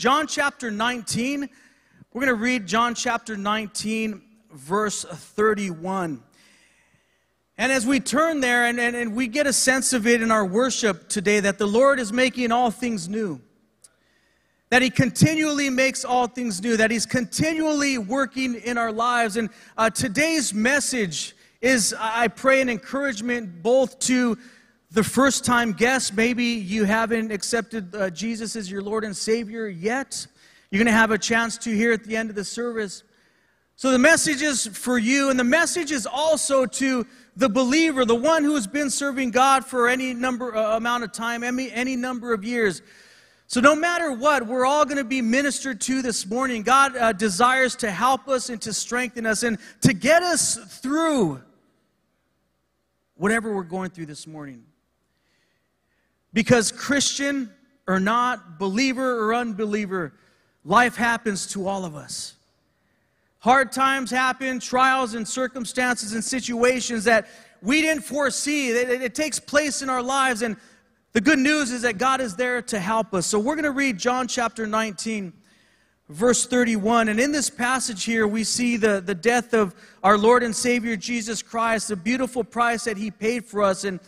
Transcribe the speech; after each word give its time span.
John 0.00 0.26
chapter 0.26 0.70
19. 0.70 1.46
We're 2.14 2.20
going 2.22 2.34
to 2.34 2.42
read 2.42 2.66
John 2.66 2.94
chapter 2.94 3.36
19, 3.36 4.22
verse 4.50 5.04
31. 5.04 6.22
And 7.58 7.70
as 7.70 7.84
we 7.84 8.00
turn 8.00 8.40
there 8.40 8.64
and, 8.64 8.80
and, 8.80 8.96
and 8.96 9.14
we 9.14 9.28
get 9.28 9.46
a 9.46 9.52
sense 9.52 9.92
of 9.92 10.06
it 10.06 10.22
in 10.22 10.30
our 10.30 10.46
worship 10.46 11.10
today, 11.10 11.40
that 11.40 11.58
the 11.58 11.66
Lord 11.66 12.00
is 12.00 12.14
making 12.14 12.50
all 12.50 12.70
things 12.70 13.10
new 13.10 13.42
that 14.70 14.80
He 14.80 14.88
continually 14.88 15.68
makes 15.68 16.02
all 16.02 16.26
things 16.28 16.62
new, 16.62 16.78
that 16.78 16.90
He's 16.90 17.04
continually 17.04 17.98
working 17.98 18.54
in 18.54 18.78
our 18.78 18.92
lives. 18.92 19.36
And 19.36 19.50
uh, 19.76 19.90
today's 19.90 20.54
message 20.54 21.36
is, 21.60 21.94
I 21.98 22.28
pray, 22.28 22.62
an 22.62 22.70
encouragement 22.70 23.62
both 23.62 23.98
to 23.98 24.38
the 24.90 25.04
first 25.04 25.44
time 25.44 25.72
guest. 25.72 26.14
Maybe 26.14 26.44
you 26.44 26.84
haven't 26.84 27.30
accepted 27.30 27.94
uh, 27.94 28.10
Jesus 28.10 28.56
as 28.56 28.70
your 28.70 28.82
Lord 28.82 29.04
and 29.04 29.16
Savior 29.16 29.68
yet. 29.68 30.26
You're 30.70 30.78
going 30.78 30.86
to 30.86 30.92
have 30.92 31.10
a 31.10 31.18
chance 31.18 31.58
to 31.58 31.74
hear 31.74 31.92
at 31.92 32.04
the 32.04 32.16
end 32.16 32.30
of 32.30 32.36
the 32.36 32.44
service. 32.44 33.02
So 33.76 33.90
the 33.90 33.98
message 33.98 34.42
is 34.42 34.66
for 34.66 34.98
you, 34.98 35.30
and 35.30 35.38
the 35.38 35.44
message 35.44 35.90
is 35.90 36.06
also 36.06 36.66
to 36.66 37.06
the 37.34 37.48
believer, 37.48 38.04
the 38.04 38.14
one 38.14 38.44
who 38.44 38.54
has 38.54 38.66
been 38.66 38.90
serving 38.90 39.30
God 39.30 39.64
for 39.64 39.88
any 39.88 40.12
number 40.12 40.54
uh, 40.54 40.76
amount 40.76 41.04
of 41.04 41.12
time, 41.12 41.42
any, 41.42 41.72
any 41.72 41.96
number 41.96 42.34
of 42.34 42.44
years. 42.44 42.82
So, 43.46 43.60
no 43.60 43.74
matter 43.74 44.12
what, 44.12 44.46
we're 44.46 44.66
all 44.66 44.84
going 44.84 44.98
to 44.98 45.04
be 45.04 45.22
ministered 45.22 45.80
to 45.82 46.02
this 46.02 46.24
morning. 46.26 46.62
God 46.62 46.96
uh, 46.96 47.12
desires 47.12 47.74
to 47.76 47.90
help 47.90 48.28
us 48.28 48.48
and 48.48 48.60
to 48.62 48.72
strengthen 48.72 49.26
us 49.26 49.42
and 49.42 49.58
to 49.80 49.92
get 49.92 50.22
us 50.22 50.56
through 50.80 51.40
whatever 53.14 53.52
we're 53.52 53.64
going 53.64 53.90
through 53.90 54.06
this 54.06 54.26
morning. 54.26 54.62
Because, 56.32 56.70
Christian 56.70 57.50
or 57.86 57.98
not, 57.98 58.58
believer 58.58 59.26
or 59.26 59.34
unbeliever, 59.34 60.12
life 60.64 60.96
happens 60.96 61.46
to 61.48 61.66
all 61.66 61.84
of 61.84 61.96
us. 61.96 62.34
Hard 63.40 63.72
times 63.72 64.10
happen, 64.10 64.60
trials 64.60 65.14
and 65.14 65.26
circumstances 65.26 66.12
and 66.12 66.22
situations 66.22 67.04
that 67.04 67.26
we 67.62 67.80
didn't 67.80 68.04
foresee. 68.04 68.70
It, 68.70 69.14
takes 69.14 69.40
place 69.40 69.82
in 69.82 69.88
our 69.88 70.02
lives, 70.02 70.42
and 70.42 70.56
the 71.12 71.20
good 71.20 71.38
news 71.38 71.70
is 71.70 71.82
that 71.82 71.98
God 71.98 72.20
is 72.20 72.36
there 72.36 72.62
to 72.62 72.78
help 72.78 73.14
us. 73.14 73.26
So 73.26 73.38
we're 73.38 73.54
going 73.54 73.64
to 73.64 73.70
read 73.70 73.98
John 73.98 74.28
chapter 74.28 74.66
19, 74.66 75.32
verse 76.10 76.46
31. 76.46 77.08
And 77.08 77.18
in 77.18 77.32
this 77.32 77.50
passage 77.50 78.04
here, 78.04 78.28
we 78.28 78.44
see 78.44 78.76
the, 78.76 79.00
the 79.00 79.14
death 79.14 79.54
of 79.54 79.74
our 80.02 80.18
Lord 80.18 80.42
and 80.42 80.54
Savior 80.54 80.96
Jesus 80.96 81.42
Christ, 81.42 81.88
the 81.88 81.96
beautiful 81.96 82.44
price 82.44 82.84
that 82.84 82.98
He 82.98 83.10
paid 83.10 83.44
for 83.44 83.62
us. 83.62 83.84
And 83.84 84.00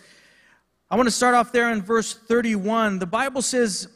I 0.93 0.95
want 0.95 1.07
to 1.07 1.11
start 1.11 1.35
off 1.35 1.53
there 1.53 1.73
in 1.73 1.81
verse 1.81 2.13
31. 2.13 2.99
The 2.99 3.07
Bible 3.07 3.41
says, 3.41 3.89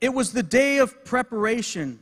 It 0.00 0.10
was 0.10 0.30
the 0.32 0.44
day 0.44 0.78
of 0.78 1.04
preparation. 1.04 1.98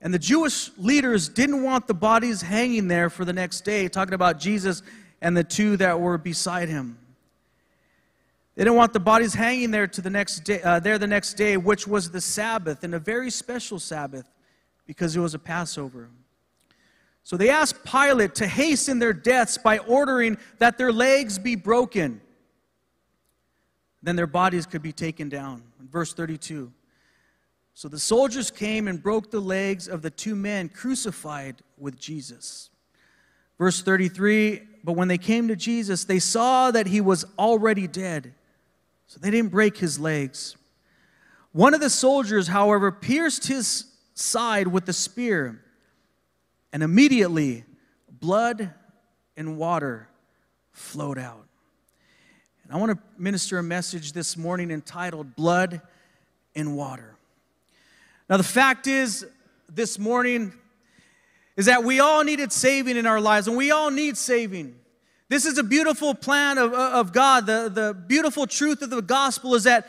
And 0.00 0.14
the 0.14 0.18
Jewish 0.18 0.70
leaders 0.78 1.28
didn't 1.28 1.62
want 1.62 1.86
the 1.86 1.92
bodies 1.92 2.40
hanging 2.40 2.88
there 2.88 3.10
for 3.10 3.26
the 3.26 3.32
next 3.34 3.60
day, 3.60 3.88
talking 3.88 4.14
about 4.14 4.40
Jesus 4.40 4.80
and 5.20 5.36
the 5.36 5.44
two 5.44 5.76
that 5.76 6.00
were 6.00 6.16
beside 6.16 6.70
him. 6.70 6.98
They 8.54 8.64
didn't 8.64 8.76
want 8.76 8.94
the 8.94 9.00
bodies 9.00 9.34
hanging 9.34 9.70
there 9.70 9.86
to 9.86 10.00
the 10.00 10.08
next 10.08 10.44
day, 10.44 10.62
uh, 10.62 10.80
there 10.80 10.96
the 10.96 11.06
next 11.06 11.34
day, 11.34 11.58
which 11.58 11.86
was 11.86 12.10
the 12.10 12.22
Sabbath, 12.22 12.84
and 12.84 12.94
a 12.94 12.98
very 12.98 13.30
special 13.30 13.78
Sabbath 13.78 14.30
because 14.86 15.14
it 15.14 15.20
was 15.20 15.34
a 15.34 15.38
Passover. 15.38 16.08
So 17.22 17.36
they 17.36 17.50
asked 17.50 17.84
Pilate 17.84 18.34
to 18.36 18.46
hasten 18.46 18.98
their 18.98 19.12
deaths 19.12 19.58
by 19.58 19.76
ordering 19.76 20.38
that 20.56 20.78
their 20.78 20.90
legs 20.90 21.38
be 21.38 21.54
broken. 21.54 22.22
Then 24.02 24.16
their 24.16 24.26
bodies 24.26 24.66
could 24.66 24.82
be 24.82 24.92
taken 24.92 25.28
down. 25.28 25.62
Verse 25.80 26.12
32. 26.12 26.72
So 27.74 27.88
the 27.88 27.98
soldiers 27.98 28.50
came 28.50 28.88
and 28.88 29.02
broke 29.02 29.30
the 29.30 29.40
legs 29.40 29.88
of 29.88 30.02
the 30.02 30.10
two 30.10 30.34
men 30.34 30.68
crucified 30.68 31.62
with 31.76 31.98
Jesus. 31.98 32.70
Verse 33.58 33.82
33 33.82 34.62
But 34.84 34.92
when 34.92 35.08
they 35.08 35.18
came 35.18 35.48
to 35.48 35.56
Jesus, 35.56 36.04
they 36.04 36.18
saw 36.18 36.70
that 36.70 36.86
he 36.86 37.00
was 37.00 37.24
already 37.38 37.86
dead 37.86 38.34
so 39.08 39.18
they 39.18 39.30
didn't 39.30 39.50
break 39.50 39.78
his 39.78 39.98
legs. 39.98 40.56
One 41.52 41.72
of 41.72 41.80
the 41.80 41.90
soldiers, 41.90 42.48
however, 42.48 42.92
pierced 42.92 43.46
his 43.46 43.86
side 44.14 44.68
with 44.68 44.88
a 44.88 44.92
spear, 44.92 45.62
and 46.72 46.82
immediately 46.82 47.64
blood 48.10 48.74
and 49.36 49.56
water 49.56 50.08
flowed 50.72 51.18
out. 51.18 51.47
And 52.68 52.76
I 52.76 52.80
want 52.80 52.92
to 52.92 52.98
minister 53.16 53.56
a 53.56 53.62
message 53.62 54.12
this 54.12 54.36
morning 54.36 54.70
entitled 54.70 55.34
Blood 55.34 55.80
and 56.54 56.76
Water. 56.76 57.16
Now, 58.28 58.36
the 58.36 58.42
fact 58.42 58.86
is, 58.86 59.26
this 59.70 59.98
morning, 59.98 60.52
is 61.56 61.64
that 61.64 61.82
we 61.82 61.98
all 62.00 62.24
needed 62.24 62.52
saving 62.52 62.98
in 62.98 63.06
our 63.06 63.22
lives, 63.22 63.48
and 63.48 63.56
we 63.56 63.70
all 63.70 63.90
need 63.90 64.18
saving. 64.18 64.78
This 65.30 65.46
is 65.46 65.56
a 65.56 65.62
beautiful 65.62 66.14
plan 66.14 66.58
of, 66.58 66.74
uh, 66.74 66.90
of 66.92 67.14
God. 67.14 67.46
The, 67.46 67.70
the 67.72 67.94
beautiful 67.94 68.46
truth 68.46 68.82
of 68.82 68.90
the 68.90 69.00
gospel 69.00 69.54
is 69.54 69.64
that 69.64 69.88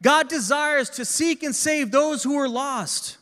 God 0.00 0.28
desires 0.28 0.88
to 0.90 1.04
seek 1.04 1.42
and 1.42 1.54
save 1.54 1.90
those 1.90 2.22
who 2.22 2.36
are 2.36 2.48
lost. 2.48 3.18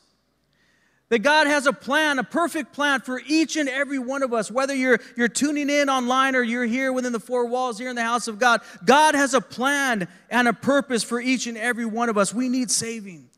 That 1.10 1.20
God 1.20 1.46
has 1.46 1.66
a 1.66 1.72
plan, 1.72 2.18
a 2.18 2.24
perfect 2.24 2.74
plan 2.74 3.00
for 3.00 3.20
each 3.26 3.56
and 3.56 3.68
every 3.68 3.98
one 3.98 4.22
of 4.22 4.34
us, 4.34 4.50
whether 4.50 4.74
you're, 4.74 5.00
you're 5.16 5.28
tuning 5.28 5.70
in 5.70 5.88
online 5.88 6.36
or 6.36 6.42
you're 6.42 6.66
here 6.66 6.92
within 6.92 7.12
the 7.12 7.20
four 7.20 7.46
walls 7.46 7.78
here 7.78 7.88
in 7.88 7.96
the 7.96 8.02
house 8.02 8.28
of 8.28 8.38
God. 8.38 8.60
God 8.84 9.14
has 9.14 9.32
a 9.32 9.40
plan 9.40 10.06
and 10.28 10.48
a 10.48 10.52
purpose 10.52 11.02
for 11.02 11.18
each 11.18 11.46
and 11.46 11.56
every 11.56 11.86
one 11.86 12.10
of 12.10 12.18
us. 12.18 12.34
We 12.34 12.50
need 12.50 12.70
saving. 12.70 13.28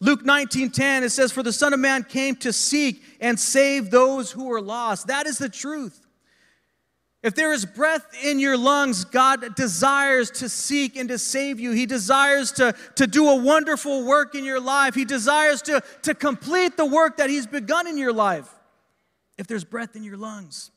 Luke 0.00 0.24
19:10 0.24 1.04
it 1.04 1.10
says 1.10 1.30
for 1.30 1.44
the 1.44 1.52
son 1.52 1.72
of 1.72 1.78
man 1.78 2.02
came 2.02 2.34
to 2.36 2.52
seek 2.52 3.02
and 3.20 3.38
save 3.38 3.90
those 3.90 4.32
who 4.32 4.52
are 4.52 4.60
lost. 4.60 5.06
That 5.06 5.26
is 5.26 5.38
the 5.38 5.48
truth. 5.48 6.01
If 7.22 7.36
there 7.36 7.52
is 7.52 7.64
breath 7.64 8.06
in 8.24 8.40
your 8.40 8.56
lungs, 8.56 9.04
God 9.04 9.54
desires 9.54 10.28
to 10.32 10.48
seek 10.48 10.96
and 10.96 11.08
to 11.08 11.18
save 11.18 11.60
you. 11.60 11.70
He 11.70 11.86
desires 11.86 12.50
to, 12.52 12.74
to 12.96 13.06
do 13.06 13.28
a 13.28 13.36
wonderful 13.36 14.04
work 14.04 14.34
in 14.34 14.44
your 14.44 14.58
life. 14.58 14.96
He 14.96 15.04
desires 15.04 15.62
to, 15.62 15.84
to 16.02 16.14
complete 16.14 16.76
the 16.76 16.84
work 16.84 17.18
that 17.18 17.30
He's 17.30 17.46
begun 17.46 17.86
in 17.86 17.96
your 17.96 18.12
life. 18.12 18.52
If 19.38 19.46
there's 19.46 19.64
breath 19.64 19.94
in 19.94 20.02
your 20.02 20.16
lungs, 20.16 20.72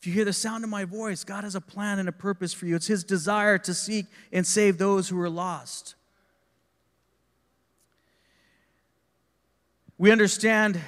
if 0.00 0.06
you 0.06 0.12
hear 0.12 0.24
the 0.24 0.32
sound 0.32 0.64
of 0.64 0.70
my 0.70 0.84
voice, 0.84 1.22
God 1.22 1.44
has 1.44 1.54
a 1.54 1.60
plan 1.60 2.00
and 2.00 2.08
a 2.08 2.12
purpose 2.12 2.52
for 2.52 2.66
you. 2.66 2.74
It's 2.74 2.88
His 2.88 3.04
desire 3.04 3.56
to 3.58 3.74
seek 3.74 4.06
and 4.32 4.44
save 4.44 4.78
those 4.78 5.08
who 5.08 5.20
are 5.20 5.30
lost. 5.30 5.94
We 9.96 10.10
understand, 10.10 10.80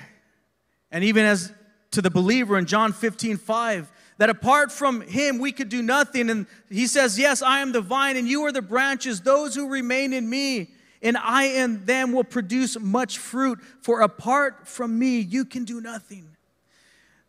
and 0.91 1.05
even 1.05 1.25
as 1.25 1.53
to 1.93 2.03
the 2.03 2.11
believer 2.11 2.57
in 2.59 2.67
John 2.67 2.93
15 2.93 3.37
5, 3.37 3.93
that 4.19 4.31
apart 4.31 4.71
from 4.71 5.01
him 5.01 5.39
we 5.39 5.53
could 5.53 5.69
do 5.69 5.83
nothing. 5.83 6.31
And 6.31 6.47
he 6.69 6.87
says, 6.87 7.19
Yes, 7.19 7.43
I 7.43 7.61
am 7.61 7.73
the 7.73 7.81
vine, 7.81 8.17
and 8.17 8.29
you 8.29 8.43
are 8.45 8.53
the 8.53 8.63
branches. 8.63 9.21
Those 9.21 9.55
who 9.55 9.69
remain 9.69 10.13
in 10.13 10.29
me, 10.29 10.71
and 11.03 11.17
I 11.17 11.45
in 11.45 11.85
them 11.85 12.13
will 12.13 12.25
produce 12.25 12.79
much 12.79 13.19
fruit. 13.19 13.61
For 13.83 14.03
apart 14.03 14.69
from 14.69 14.99
me, 14.99 15.21
you 15.21 15.45
can 15.45 15.65
do 15.65 15.81
nothing. 15.81 16.27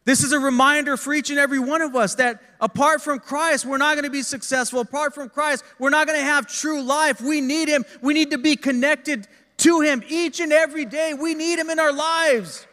This 0.03 0.23
is 0.23 0.31
a 0.31 0.39
reminder 0.39 0.97
for 0.97 1.13
each 1.13 1.29
and 1.29 1.37
every 1.37 1.59
one 1.59 1.81
of 1.81 1.95
us 1.95 2.15
that 2.15 2.41
apart 2.59 3.01
from 3.01 3.19
Christ, 3.19 3.65
we're 3.65 3.77
not 3.77 3.93
going 3.93 4.03
to 4.03 4.09
be 4.11 4.23
successful. 4.23 4.79
Apart 4.79 5.13
from 5.13 5.29
Christ, 5.29 5.63
we're 5.77 5.91
not 5.91 6.07
going 6.07 6.19
to 6.19 6.25
have 6.25 6.47
true 6.47 6.81
life. 6.81 7.21
We 7.21 7.39
need 7.39 7.67
Him. 7.67 7.85
We 8.01 8.15
need 8.15 8.31
to 8.31 8.39
be 8.39 8.55
connected 8.55 9.27
to 9.57 9.81
Him 9.81 10.03
each 10.09 10.39
and 10.39 10.51
every 10.51 10.85
day. 10.85 11.13
We 11.13 11.35
need 11.35 11.59
Him 11.59 11.69
in 11.69 11.79
our 11.79 11.93
lives. 11.93 12.65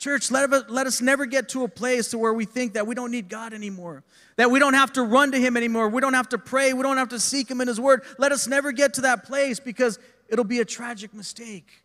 Church, 0.00 0.32
let, 0.32 0.52
us, 0.52 0.64
let 0.68 0.88
us 0.88 1.00
never 1.00 1.26
get 1.26 1.50
to 1.50 1.62
a 1.62 1.68
place 1.68 2.08
to 2.08 2.18
where 2.18 2.32
we 2.32 2.44
think 2.44 2.72
that 2.72 2.86
we 2.86 2.96
don't 2.96 3.12
need 3.12 3.28
God 3.28 3.52
anymore, 3.52 4.02
that 4.36 4.50
we 4.50 4.58
don't 4.58 4.74
have 4.74 4.92
to 4.94 5.02
run 5.02 5.30
to 5.30 5.38
Him 5.38 5.56
anymore, 5.56 5.88
we 5.88 6.00
don't 6.00 6.14
have 6.14 6.30
to 6.30 6.38
pray, 6.38 6.72
we 6.72 6.82
don't 6.82 6.96
have 6.96 7.10
to 7.10 7.20
seek 7.20 7.48
Him 7.48 7.60
in 7.60 7.68
His 7.68 7.78
Word. 7.78 8.02
Let 8.18 8.32
us 8.32 8.48
never 8.48 8.72
get 8.72 8.94
to 8.94 9.02
that 9.02 9.24
place 9.24 9.60
because 9.60 10.00
it'll 10.28 10.44
be 10.44 10.58
a 10.58 10.64
tragic 10.64 11.14
mistake. 11.14 11.82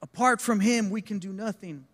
Apart 0.00 0.40
from 0.40 0.58
Him, 0.58 0.90
we 0.90 1.00
can 1.00 1.20
do 1.20 1.32
nothing. 1.32 1.84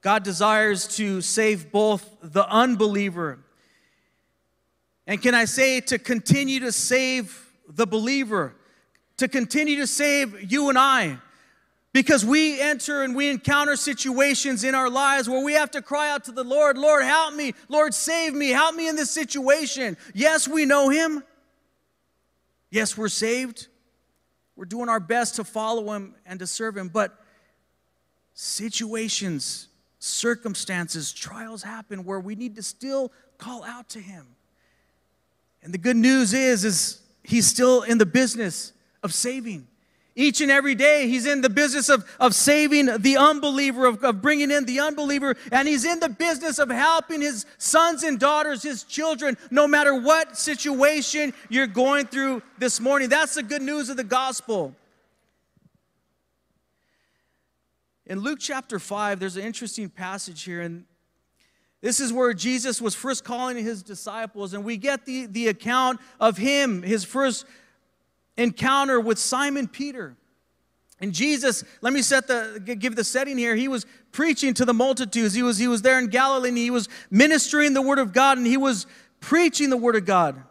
God 0.00 0.22
desires 0.22 0.86
to 0.98 1.20
save 1.22 1.72
both 1.72 2.08
the 2.22 2.48
unbeliever 2.48 3.40
and 5.08 5.22
can 5.22 5.34
I 5.34 5.46
say 5.46 5.80
to 5.80 5.98
continue 5.98 6.60
to 6.60 6.70
save 6.70 7.50
the 7.66 7.86
believer, 7.86 8.54
to 9.16 9.26
continue 9.26 9.76
to 9.76 9.86
save 9.86 10.52
you 10.52 10.68
and 10.68 10.76
I. 10.76 11.16
Because 11.98 12.24
we 12.24 12.60
enter 12.60 13.02
and 13.02 13.12
we 13.12 13.28
encounter 13.28 13.74
situations 13.74 14.62
in 14.62 14.76
our 14.76 14.88
lives 14.88 15.28
where 15.28 15.42
we 15.42 15.54
have 15.54 15.72
to 15.72 15.82
cry 15.82 16.12
out 16.12 16.26
to 16.26 16.30
the 16.30 16.44
Lord, 16.44 16.78
Lord, 16.78 17.02
help 17.02 17.34
me. 17.34 17.54
Lord, 17.68 17.92
save 17.92 18.34
me. 18.34 18.50
Help 18.50 18.76
me 18.76 18.86
in 18.86 18.94
this 18.94 19.10
situation. 19.10 19.96
Yes, 20.14 20.46
we 20.46 20.64
know 20.64 20.90
Him. 20.90 21.24
Yes, 22.70 22.96
we're 22.96 23.08
saved. 23.08 23.66
We're 24.54 24.66
doing 24.66 24.88
our 24.88 25.00
best 25.00 25.34
to 25.34 25.44
follow 25.44 25.92
Him 25.92 26.14
and 26.24 26.38
to 26.38 26.46
serve 26.46 26.76
Him. 26.76 26.86
But 26.86 27.18
situations, 28.32 29.66
circumstances, 29.98 31.12
trials 31.12 31.64
happen 31.64 32.04
where 32.04 32.20
we 32.20 32.36
need 32.36 32.54
to 32.54 32.62
still 32.62 33.10
call 33.38 33.64
out 33.64 33.88
to 33.88 33.98
Him. 33.98 34.24
And 35.64 35.74
the 35.74 35.78
good 35.78 35.96
news 35.96 36.32
is, 36.32 36.64
is 36.64 37.00
he's 37.24 37.48
still 37.48 37.82
in 37.82 37.98
the 37.98 38.06
business 38.06 38.72
of 39.02 39.12
saving. 39.12 39.66
Each 40.18 40.40
and 40.40 40.50
every 40.50 40.74
day, 40.74 41.06
he's 41.06 41.26
in 41.26 41.42
the 41.42 41.48
business 41.48 41.88
of, 41.88 42.04
of 42.18 42.34
saving 42.34 42.86
the 42.86 43.16
unbeliever, 43.16 43.86
of, 43.86 44.02
of 44.02 44.20
bringing 44.20 44.50
in 44.50 44.64
the 44.64 44.80
unbeliever, 44.80 45.36
and 45.52 45.68
he's 45.68 45.84
in 45.84 46.00
the 46.00 46.08
business 46.08 46.58
of 46.58 46.70
helping 46.70 47.20
his 47.20 47.46
sons 47.56 48.02
and 48.02 48.18
daughters, 48.18 48.64
his 48.64 48.82
children, 48.82 49.36
no 49.52 49.68
matter 49.68 49.94
what 49.94 50.36
situation 50.36 51.32
you're 51.48 51.68
going 51.68 52.04
through 52.04 52.42
this 52.58 52.80
morning. 52.80 53.08
That's 53.08 53.36
the 53.36 53.44
good 53.44 53.62
news 53.62 53.90
of 53.90 53.96
the 53.96 54.02
gospel. 54.02 54.74
In 58.04 58.18
Luke 58.18 58.40
chapter 58.40 58.80
5, 58.80 59.20
there's 59.20 59.36
an 59.36 59.44
interesting 59.44 59.88
passage 59.88 60.42
here, 60.42 60.62
and 60.62 60.84
this 61.80 62.00
is 62.00 62.12
where 62.12 62.34
Jesus 62.34 62.82
was 62.82 62.96
first 62.96 63.22
calling 63.22 63.56
his 63.56 63.84
disciples, 63.84 64.52
and 64.52 64.64
we 64.64 64.78
get 64.78 65.06
the, 65.06 65.26
the 65.26 65.46
account 65.46 66.00
of 66.18 66.38
him, 66.38 66.82
his 66.82 67.04
first 67.04 67.46
encounter 68.38 68.98
with 69.00 69.18
Simon 69.18 69.68
Peter. 69.68 70.16
And 71.00 71.12
Jesus, 71.12 71.62
let 71.80 71.92
me 71.92 72.02
set 72.02 72.26
the 72.26 72.60
give 72.78 72.96
the 72.96 73.04
setting 73.04 73.36
here. 73.36 73.54
He 73.54 73.68
was 73.68 73.84
preaching 74.10 74.54
to 74.54 74.64
the 74.64 74.74
multitudes. 74.74 75.34
He 75.34 75.42
was 75.42 75.58
he 75.58 75.68
was 75.68 75.82
there 75.82 75.98
in 75.98 76.06
Galilee 76.06 76.48
and 76.48 76.58
he 76.58 76.70
was 76.70 76.88
ministering 77.10 77.74
the 77.74 77.82
word 77.82 77.98
of 77.98 78.12
God 78.12 78.38
and 78.38 78.46
he 78.46 78.56
was 78.56 78.86
preaching 79.20 79.70
the 79.70 79.76
word 79.76 79.96
of 79.96 80.06
God. 80.06 80.42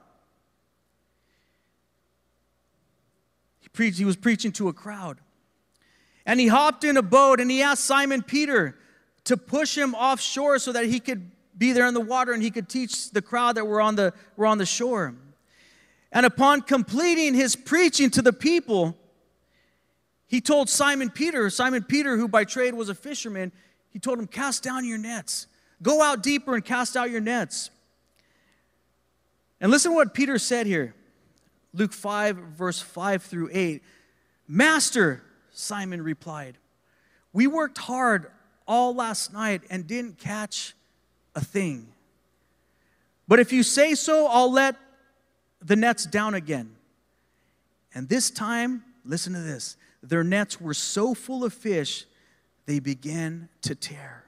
He 3.60 3.69
preached 3.69 3.98
he 3.98 4.06
was 4.06 4.16
preaching 4.16 4.51
to 4.54 4.68
a 4.68 4.74
crowd. 4.74 5.18
And 6.25 6.39
he 6.39 6.48
hopped 6.48 6.84
in 6.84 6.98
a 6.98 7.01
boat 7.01 7.39
and 7.39 7.50
he 7.50 7.62
asked 7.62 7.86
Simon 7.86 8.22
Peter 8.22 8.78
to 9.25 9.36
push 9.36 9.78
him 9.78 9.95
offshore 9.95 10.60
so 10.60 10.72
that 10.74 10.86
he 10.86 11.00
could 11.00 11.31
be 11.57 11.74
there 11.74 11.88
in 11.88 11.94
the 11.94 12.01
water 12.01 12.31
and 12.31 12.44
he 12.44 12.51
could 12.51 12.69
teach 12.69 13.12
the 13.12 13.22
crowd 13.22 13.56
that 13.56 13.66
were 13.66 13.81
on 13.81 13.95
the 13.95 14.13
were 14.38 14.45
on 14.45 14.57
the 14.57 14.66
shore. 14.66 15.16
And 16.12 16.25
upon 16.25 16.62
completing 16.62 17.33
his 17.33 17.56
preaching 17.56 18.09
to 18.12 18.21
the 18.21 18.33
people, 18.33 18.98
he 20.27 20.42
told 20.42 20.69
Simon 20.69 21.09
Peter, 21.09 21.50
Simon 21.50 21.83
Peter, 21.83 22.18
who 22.18 22.27
by 22.27 22.44
trade 22.44 22.74
was 22.74 22.89
a 22.89 22.95
fisherman, 22.95 23.51
he 23.89 24.00
told 24.00 24.19
him, 24.19 24.27
Cast 24.27 24.63
down 24.63 24.86
your 24.86 24.98
nets. 24.98 25.48
Go 25.81 26.01
out 26.01 26.24
deeper 26.24 26.56
and 26.56 26.63
cast 26.63 26.98
out 26.98 27.09
your 27.09 27.21
nets. 27.21 27.69
And 29.59 29.71
listen 29.71 29.92
to 29.92 29.95
what 29.95 30.13
Peter 30.13 30.38
said 30.38 30.68
here 30.68 30.94
Luke 31.74 31.94
5, 31.94 32.38
verse 32.38 32.81
5 32.81 33.24
through 33.24 33.50
8. 33.51 33.83
Master, 34.48 35.24
Simon 35.51 36.01
replied, 36.01 36.57
We 37.33 37.48
worked 37.48 37.77
hard 37.77 38.31
all 38.68 38.95
last 38.95 39.33
night 39.33 39.62
and 39.69 39.88
didn't 39.88 40.18
catch 40.18 40.75
a 41.36 41.42
thing. 41.42 41.88
But 43.27 43.39
if 43.39 43.51
you 43.51 43.63
say 43.63 43.95
so, 43.95 44.27
I'll 44.27 44.51
let 44.51 44.75
the 45.62 45.75
nets 45.75 46.06
down 46.06 46.33
again. 46.33 46.75
And 47.94 48.07
this 48.07 48.30
time, 48.30 48.83
listen 49.04 49.33
to 49.33 49.39
this 49.39 49.77
their 50.04 50.24
nets 50.24 50.62
were 50.62 50.74
so 50.74 51.13
full 51.13 51.44
of 51.44 51.54
fish, 51.54 52.06
they 52.65 52.80
began 52.80 53.50
to 53.63 53.75
tear. 53.75 54.24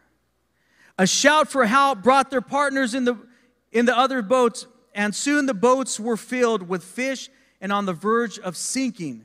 A 0.97 1.07
shout 1.07 1.49
for 1.49 1.65
help 1.65 2.03
brought 2.03 2.29
their 2.31 2.41
partners 2.41 2.93
in 2.93 3.05
the, 3.05 3.17
in 3.71 3.85
the 3.85 3.97
other 3.97 4.21
boats, 4.21 4.67
and 4.93 5.15
soon 5.15 5.45
the 5.45 5.53
boats 5.53 5.99
were 5.99 6.17
filled 6.17 6.67
with 6.67 6.83
fish 6.83 7.29
and 7.61 7.71
on 7.71 7.85
the 7.85 7.93
verge 7.93 8.39
of 8.39 8.57
sinking. 8.57 9.23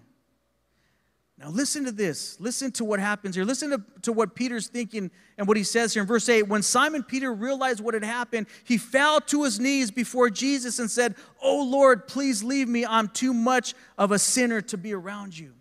Now, 1.44 1.50
listen 1.50 1.84
to 1.84 1.92
this. 1.92 2.40
Listen 2.40 2.72
to 2.72 2.86
what 2.86 3.00
happens 3.00 3.34
here. 3.34 3.44
Listen 3.44 3.68
to, 3.68 3.82
to 4.00 4.12
what 4.14 4.34
Peter's 4.34 4.68
thinking 4.68 5.10
and 5.36 5.46
what 5.46 5.58
he 5.58 5.62
says 5.62 5.92
here 5.92 6.00
in 6.00 6.06
verse 6.06 6.26
8. 6.26 6.44
When 6.44 6.62
Simon 6.62 7.02
Peter 7.02 7.34
realized 7.34 7.80
what 7.80 7.92
had 7.92 8.02
happened, 8.02 8.46
he 8.64 8.78
fell 8.78 9.20
to 9.20 9.44
his 9.44 9.60
knees 9.60 9.90
before 9.90 10.30
Jesus 10.30 10.78
and 10.78 10.90
said, 10.90 11.16
Oh 11.42 11.62
Lord, 11.62 12.08
please 12.08 12.42
leave 12.42 12.66
me. 12.66 12.86
I'm 12.86 13.08
too 13.08 13.34
much 13.34 13.74
of 13.98 14.10
a 14.10 14.18
sinner 14.18 14.62
to 14.62 14.78
be 14.78 14.94
around 14.94 15.38
you. 15.38 15.52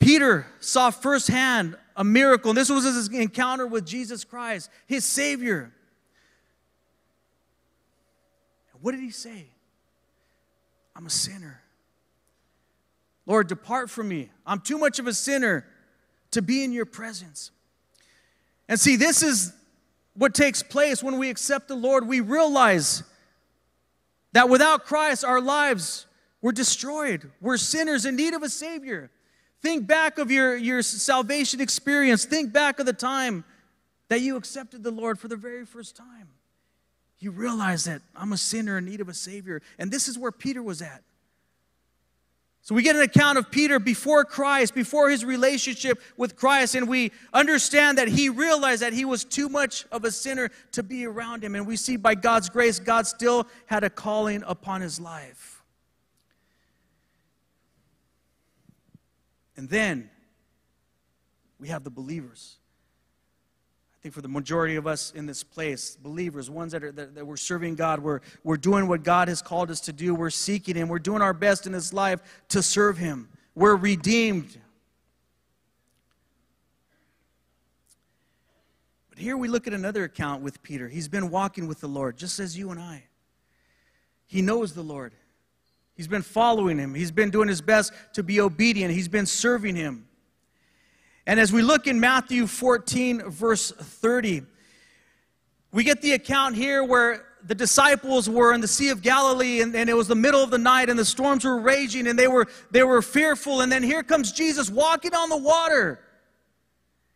Peter 0.00 0.48
saw 0.58 0.90
firsthand 0.90 1.76
a 1.94 2.02
miracle. 2.02 2.50
And 2.50 2.58
this 2.58 2.70
was 2.70 2.82
his 2.82 3.06
encounter 3.06 3.68
with 3.68 3.86
Jesus 3.86 4.24
Christ, 4.24 4.68
his 4.88 5.04
Savior. 5.04 5.72
What 8.80 8.90
did 8.90 9.00
he 9.00 9.10
say? 9.10 9.46
I'm 10.96 11.06
a 11.06 11.10
sinner. 11.10 11.61
Lord, 13.26 13.48
depart 13.48 13.90
from 13.90 14.08
me. 14.08 14.30
I'm 14.46 14.60
too 14.60 14.78
much 14.78 14.98
of 14.98 15.06
a 15.06 15.14
sinner 15.14 15.66
to 16.32 16.42
be 16.42 16.64
in 16.64 16.72
your 16.72 16.86
presence. 16.86 17.50
And 18.68 18.78
see, 18.78 18.96
this 18.96 19.22
is 19.22 19.52
what 20.14 20.34
takes 20.34 20.62
place 20.62 21.02
when 21.02 21.18
we 21.18 21.30
accept 21.30 21.68
the 21.68 21.74
Lord. 21.74 22.06
We 22.06 22.20
realize 22.20 23.02
that 24.32 24.48
without 24.48 24.84
Christ, 24.84 25.24
our 25.24 25.40
lives 25.40 26.06
were 26.40 26.52
destroyed. 26.52 27.30
We're 27.40 27.56
sinners 27.56 28.04
in 28.04 28.16
need 28.16 28.34
of 28.34 28.42
a 28.42 28.48
Savior. 28.48 29.10
Think 29.60 29.86
back 29.86 30.18
of 30.18 30.30
your, 30.30 30.56
your 30.56 30.82
salvation 30.82 31.60
experience. 31.60 32.24
Think 32.24 32.52
back 32.52 32.80
of 32.80 32.86
the 32.86 32.92
time 32.92 33.44
that 34.08 34.20
you 34.20 34.36
accepted 34.36 34.82
the 34.82 34.90
Lord 34.90 35.18
for 35.18 35.28
the 35.28 35.36
very 35.36 35.64
first 35.64 35.96
time. 35.96 36.28
You 37.20 37.30
realize 37.30 37.84
that 37.84 38.02
I'm 38.16 38.32
a 38.32 38.36
sinner 38.36 38.78
in 38.78 38.84
need 38.84 39.00
of 39.00 39.08
a 39.08 39.14
Savior. 39.14 39.62
And 39.78 39.90
this 39.90 40.08
is 40.08 40.18
where 40.18 40.32
Peter 40.32 40.62
was 40.62 40.82
at. 40.82 41.02
So 42.64 42.76
we 42.76 42.82
get 42.82 42.94
an 42.94 43.02
account 43.02 43.38
of 43.38 43.50
Peter 43.50 43.80
before 43.80 44.24
Christ, 44.24 44.72
before 44.72 45.10
his 45.10 45.24
relationship 45.24 46.00
with 46.16 46.36
Christ, 46.36 46.76
and 46.76 46.88
we 46.88 47.10
understand 47.32 47.98
that 47.98 48.06
he 48.06 48.28
realized 48.28 48.82
that 48.82 48.92
he 48.92 49.04
was 49.04 49.24
too 49.24 49.48
much 49.48 49.84
of 49.90 50.04
a 50.04 50.12
sinner 50.12 50.48
to 50.70 50.84
be 50.84 51.04
around 51.04 51.42
him. 51.42 51.56
And 51.56 51.66
we 51.66 51.76
see 51.76 51.96
by 51.96 52.14
God's 52.14 52.48
grace, 52.48 52.78
God 52.78 53.08
still 53.08 53.48
had 53.66 53.82
a 53.82 53.90
calling 53.90 54.44
upon 54.46 54.80
his 54.80 55.00
life. 55.00 55.64
And 59.56 59.68
then 59.68 60.08
we 61.58 61.66
have 61.68 61.82
the 61.82 61.90
believers 61.90 62.58
think 64.02 64.14
for 64.14 64.20
the 64.20 64.28
majority 64.28 64.74
of 64.74 64.86
us 64.86 65.12
in 65.14 65.26
this 65.26 65.44
place, 65.44 65.96
believers, 66.02 66.50
ones 66.50 66.72
that, 66.72 66.82
are, 66.82 66.90
that, 66.90 67.14
that 67.14 67.24
we're 67.24 67.36
serving 67.36 67.76
God, 67.76 68.00
we're, 68.00 68.20
we're 68.42 68.56
doing 68.56 68.88
what 68.88 69.04
God 69.04 69.28
has 69.28 69.40
called 69.40 69.70
us 69.70 69.80
to 69.82 69.92
do. 69.92 70.12
We're 70.12 70.30
seeking 70.30 70.74
Him. 70.74 70.88
We're 70.88 70.98
doing 70.98 71.22
our 71.22 71.32
best 71.32 71.66
in 71.66 71.72
this 71.72 71.92
life 71.92 72.20
to 72.48 72.62
serve 72.62 72.98
Him. 72.98 73.28
We're 73.54 73.76
redeemed. 73.76 74.58
But 79.08 79.20
here 79.20 79.36
we 79.36 79.46
look 79.46 79.68
at 79.68 79.72
another 79.72 80.02
account 80.02 80.42
with 80.42 80.64
Peter. 80.64 80.88
He's 80.88 81.08
been 81.08 81.30
walking 81.30 81.68
with 81.68 81.80
the 81.80 81.88
Lord, 81.88 82.16
just 82.16 82.40
as 82.40 82.58
you 82.58 82.72
and 82.72 82.80
I. 82.80 83.04
He 84.26 84.42
knows 84.42 84.72
the 84.72 84.82
Lord. 84.82 85.12
He's 85.94 86.08
been 86.08 86.22
following 86.22 86.76
Him. 86.76 86.92
He's 86.92 87.12
been 87.12 87.30
doing 87.30 87.46
his 87.46 87.60
best 87.60 87.92
to 88.14 88.24
be 88.24 88.40
obedient. 88.40 88.92
He's 88.92 89.08
been 89.08 89.26
serving 89.26 89.76
Him. 89.76 90.08
And 91.26 91.38
as 91.38 91.52
we 91.52 91.62
look 91.62 91.86
in 91.86 92.00
Matthew 92.00 92.46
14, 92.46 93.30
verse 93.30 93.70
30, 93.70 94.42
we 95.72 95.84
get 95.84 96.02
the 96.02 96.12
account 96.12 96.56
here 96.56 96.82
where 96.82 97.24
the 97.44 97.54
disciples 97.54 98.28
were 98.28 98.52
in 98.52 98.60
the 98.60 98.68
Sea 98.68 98.90
of 98.90 99.02
Galilee 99.02 99.62
and, 99.62 99.74
and, 99.74 99.88
it 99.88 99.94
was 99.94 100.08
the 100.08 100.14
middle 100.14 100.42
of 100.42 100.50
the 100.50 100.58
night 100.58 100.88
and 100.88 100.98
the 100.98 101.04
storms 101.04 101.44
were 101.44 101.58
raging 101.58 102.06
and 102.06 102.18
they 102.18 102.28
were, 102.28 102.46
they 102.70 102.82
were 102.82 103.02
fearful. 103.02 103.62
And 103.62 103.70
then 103.70 103.82
here 103.82 104.02
comes 104.02 104.32
Jesus 104.32 104.68
walking 104.68 105.14
on 105.14 105.28
the 105.28 105.36
water. 105.36 106.00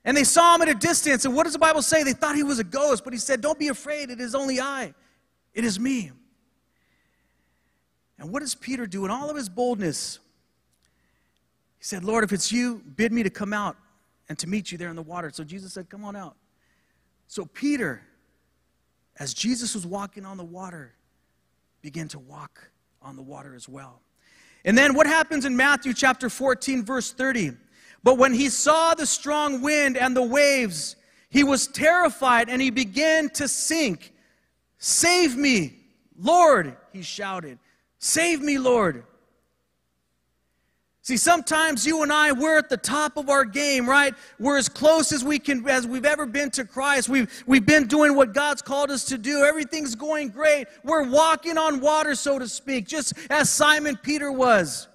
And 0.05 0.17
they 0.17 0.25
saw 0.25 0.55
him 0.55 0.63
at 0.63 0.69
a 0.69 0.75
distance. 0.75 1.25
And 1.25 1.35
what 1.35 1.45
does 1.45 1.53
the 1.53 1.59
Bible 1.59 1.83
say? 1.83 2.03
They 2.05 2.13
thought 2.13 2.37
he 2.37 2.45
was 2.45 2.61
a 2.61 2.65
ghost, 2.65 3.03
but 3.03 3.13
he 3.13 3.19
said, 3.19 3.41
Don't 3.41 3.59
be 3.59 3.69
afraid. 3.69 4.11
It 4.11 4.21
is 4.21 4.37
only 4.37 4.61
I. 4.61 4.95
It 5.53 5.65
is 5.65 5.81
me. 5.81 6.13
And 8.19 8.33
what 8.33 8.41
does 8.41 8.55
Peter 8.55 8.87
do 8.87 9.05
in 9.05 9.11
all 9.11 9.31
of 9.31 9.37
his 9.37 9.49
boldness? 9.49 10.21
He 11.79 11.85
said, 11.85 12.05
Lord, 12.05 12.25
if 12.25 12.33
it's 12.33 12.53
you, 12.53 12.83
bid 12.97 13.13
me 13.13 13.25
to 13.25 13.31
come 13.31 13.53
out 13.53 13.77
and 14.29 14.39
to 14.39 14.49
meet 14.49 14.73
you 14.73 14.79
there 14.79 14.91
in 14.91 14.97
the 14.97 15.03
water. 15.03 15.31
So 15.33 15.45
Jesus 15.45 15.73
said, 15.73 15.89
Come 15.89 16.05
on 16.05 16.17
out. 16.17 16.37
So 17.27 17.45
Peter, 17.45 18.03
as 19.19 19.35
Jesus 19.35 19.75
was 19.75 19.87
walking 19.87 20.25
on 20.25 20.37
the 20.37 20.45
water, 20.45 20.95
began 21.83 22.09
to 22.09 22.19
walk 22.19 22.71
on 23.03 23.17
the 23.17 23.23
water 23.23 23.55
as 23.55 23.69
well. 23.69 24.01
And 24.65 24.77
then 24.77 24.95
what 24.95 25.07
happens 25.07 25.45
in 25.45 25.57
Matthew 25.57 25.95
chapter 25.95 26.29
14, 26.29 26.85
verse 26.85 27.13
30? 27.13 27.53
But 28.03 28.19
when 28.19 28.35
he 28.35 28.49
saw 28.49 28.95
the 28.95 29.07
strong 29.07 29.63
wind 29.63 29.97
and 29.97 30.17
the 30.17 30.23
waves, 30.23 30.97
he 31.31 31.45
was 31.45 31.67
terrified 31.67 32.49
and 32.49 32.61
he 32.61 32.71
began 32.71 33.31
to 33.31 33.49
sink. 33.49 34.13
Save 34.79 35.37
me, 35.37 35.75
Lord, 36.19 36.77
he 36.93 37.03
shouted. 37.03 37.59
Save 37.99 38.41
me, 38.41 38.59
Lord. 38.59 39.05
See, 41.07 41.17
sometimes 41.17 41.87
you 41.87 42.03
and 42.03 42.13
I, 42.13 42.33
we're 42.33 42.59
at 42.59 42.69
the 42.69 42.77
top 42.77 43.17
of 43.17 43.31
our 43.31 43.45
game, 43.45 43.89
right? 43.89 44.13
We're 44.41 44.57
as 44.57 44.69
close 44.69 45.13
as 45.13 45.23
we 45.23 45.39
can, 45.39 45.65
as 45.69 45.87
we've 45.87 46.05
ever 46.05 46.27
been 46.27 46.51
to 46.51 46.65
Christ. 46.65 47.09
We've, 47.09 47.31
we've 47.47 47.65
been 47.65 47.87
doing 47.87 48.17
what 48.17 48.35
God's 48.35 48.61
called 48.61 48.91
us 48.91 49.05
to 49.05 49.17
do. 49.17 49.45
Everything's 49.45 49.95
going 49.95 50.31
great. 50.31 50.67
We're 50.83 51.09
walking 51.09 51.59
on 51.59 51.79
water, 51.79 52.17
so 52.17 52.41
to 52.41 52.49
speak, 52.49 52.89
just 52.89 53.13
as 53.31 53.49
Simon 53.49 53.97
Peter 54.03 54.33
was. 54.33 54.89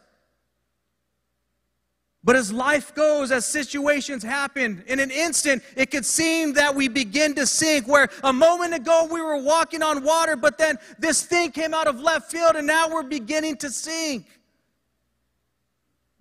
But 2.26 2.36
as 2.36 2.52
life 2.52 2.94
goes, 2.94 3.32
as 3.32 3.46
situations 3.46 4.22
happen, 4.22 4.84
in 4.88 5.00
an 5.00 5.12
instant, 5.12 5.64
it 5.78 5.92
could 5.92 6.06
seem 6.06 6.52
that 6.56 6.76
we 6.76 6.90
begin 6.90 7.36
to 7.36 7.48
sink. 7.48 7.88
Where 7.88 8.10
a 8.22 8.34
moment 8.34 8.74
ago 8.74 9.08
we 9.10 9.22
were 9.22 9.42
walking 9.42 9.82
on 9.82 10.04
water, 10.04 10.36
but 10.36 10.58
then 10.58 10.78
this 11.00 11.24
thing 11.24 11.52
came 11.52 11.74
out 11.74 11.88
of 11.88 12.02
left 12.02 12.30
field, 12.30 12.58
and 12.58 12.68
now 12.68 12.90
we're 12.90 13.04
beginning 13.04 13.56
to 13.60 13.70
sink. 13.70 14.26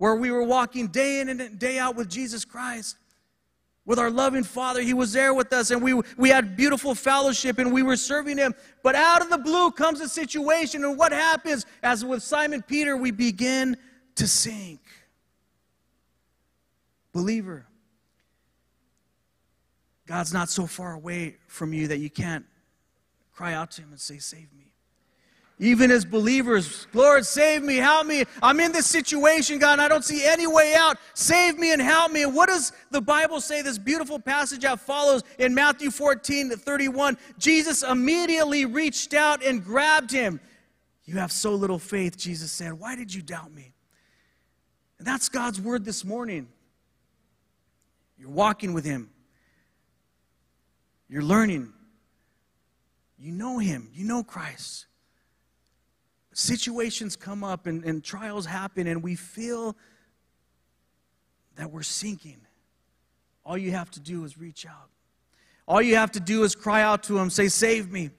Where 0.01 0.15
we 0.15 0.31
were 0.31 0.41
walking 0.41 0.87
day 0.87 1.19
in 1.19 1.29
and 1.29 1.59
day 1.59 1.77
out 1.77 1.95
with 1.95 2.09
Jesus 2.09 2.43
Christ, 2.43 2.97
with 3.85 3.99
our 3.99 4.09
loving 4.09 4.43
Father. 4.43 4.81
He 4.81 4.95
was 4.95 5.13
there 5.13 5.31
with 5.31 5.53
us, 5.53 5.69
and 5.69 5.79
we, 5.79 5.93
we 6.17 6.29
had 6.29 6.57
beautiful 6.57 6.95
fellowship, 6.95 7.59
and 7.59 7.71
we 7.71 7.83
were 7.83 7.95
serving 7.95 8.39
Him. 8.39 8.55
But 8.81 8.95
out 8.95 9.21
of 9.21 9.29
the 9.29 9.37
blue 9.37 9.69
comes 9.69 10.01
a 10.01 10.09
situation, 10.09 10.83
and 10.83 10.97
what 10.97 11.11
happens? 11.11 11.67
As 11.83 12.03
with 12.03 12.23
Simon 12.23 12.63
Peter, 12.63 12.97
we 12.97 13.11
begin 13.11 13.77
to 14.15 14.27
sink. 14.27 14.79
Believer, 17.13 17.67
God's 20.07 20.33
not 20.33 20.49
so 20.49 20.65
far 20.65 20.93
away 20.93 21.35
from 21.45 21.73
you 21.73 21.89
that 21.89 21.99
you 21.99 22.09
can't 22.09 22.45
cry 23.35 23.53
out 23.53 23.69
to 23.73 23.83
Him 23.83 23.91
and 23.91 23.99
say, 23.99 24.17
Save 24.17 24.51
me. 24.57 24.71
Even 25.61 25.91
as 25.91 26.03
believers, 26.03 26.87
Lord, 26.91 27.23
save 27.23 27.61
me, 27.61 27.75
help 27.75 28.07
me. 28.07 28.25
I'm 28.41 28.59
in 28.59 28.71
this 28.71 28.87
situation, 28.87 29.59
God, 29.59 29.79
I 29.79 29.87
don't 29.87 30.03
see 30.03 30.25
any 30.25 30.47
way 30.47 30.73
out. 30.75 30.97
Save 31.13 31.59
me 31.59 31.71
and 31.71 31.79
help 31.79 32.11
me. 32.11 32.23
And 32.23 32.33
what 32.33 32.49
does 32.49 32.73
the 32.89 32.99
Bible 32.99 33.39
say? 33.39 33.61
This 33.61 33.77
beautiful 33.77 34.19
passage 34.19 34.61
that 34.61 34.79
follows 34.79 35.21
in 35.37 35.53
Matthew 35.53 35.91
14 35.91 36.49
to 36.49 36.57
31. 36.57 37.15
Jesus 37.37 37.83
immediately 37.83 38.65
reached 38.65 39.13
out 39.13 39.43
and 39.43 39.63
grabbed 39.63 40.09
him. 40.11 40.39
You 41.05 41.19
have 41.19 41.31
so 41.31 41.53
little 41.53 41.79
faith, 41.79 42.17
Jesus 42.17 42.51
said. 42.51 42.73
Why 42.73 42.95
did 42.95 43.13
you 43.13 43.21
doubt 43.21 43.53
me? 43.53 43.73
And 44.97 45.05
that's 45.05 45.29
God's 45.29 45.61
word 45.61 45.85
this 45.85 46.03
morning. 46.03 46.47
You're 48.17 48.29
walking 48.29 48.73
with 48.73 48.85
Him. 48.85 49.09
You're 51.07 51.23
learning. 51.23 51.71
You 53.19 53.31
know 53.31 53.59
Him. 53.59 53.89
You 53.93 54.05
know 54.05 54.23
Christ. 54.23 54.85
Situations 56.41 57.15
come 57.15 57.43
up 57.43 57.67
and, 57.67 57.83
and 57.85 58.03
trials 58.03 58.47
happen, 58.47 58.87
and 58.87 59.03
we 59.03 59.13
feel 59.13 59.75
that 61.55 61.71
we're 61.71 61.83
sinking. 61.83 62.41
All 63.45 63.55
you 63.55 63.69
have 63.69 63.91
to 63.91 63.99
do 63.99 64.23
is 64.23 64.39
reach 64.39 64.65
out. 64.65 64.89
All 65.67 65.83
you 65.83 65.97
have 65.97 66.11
to 66.13 66.19
do 66.19 66.43
is 66.43 66.55
cry 66.55 66.81
out 66.81 67.03
to 67.03 67.19
Him, 67.19 67.29
say, 67.29 67.47
Save 67.47 67.91
me. 67.91 68.09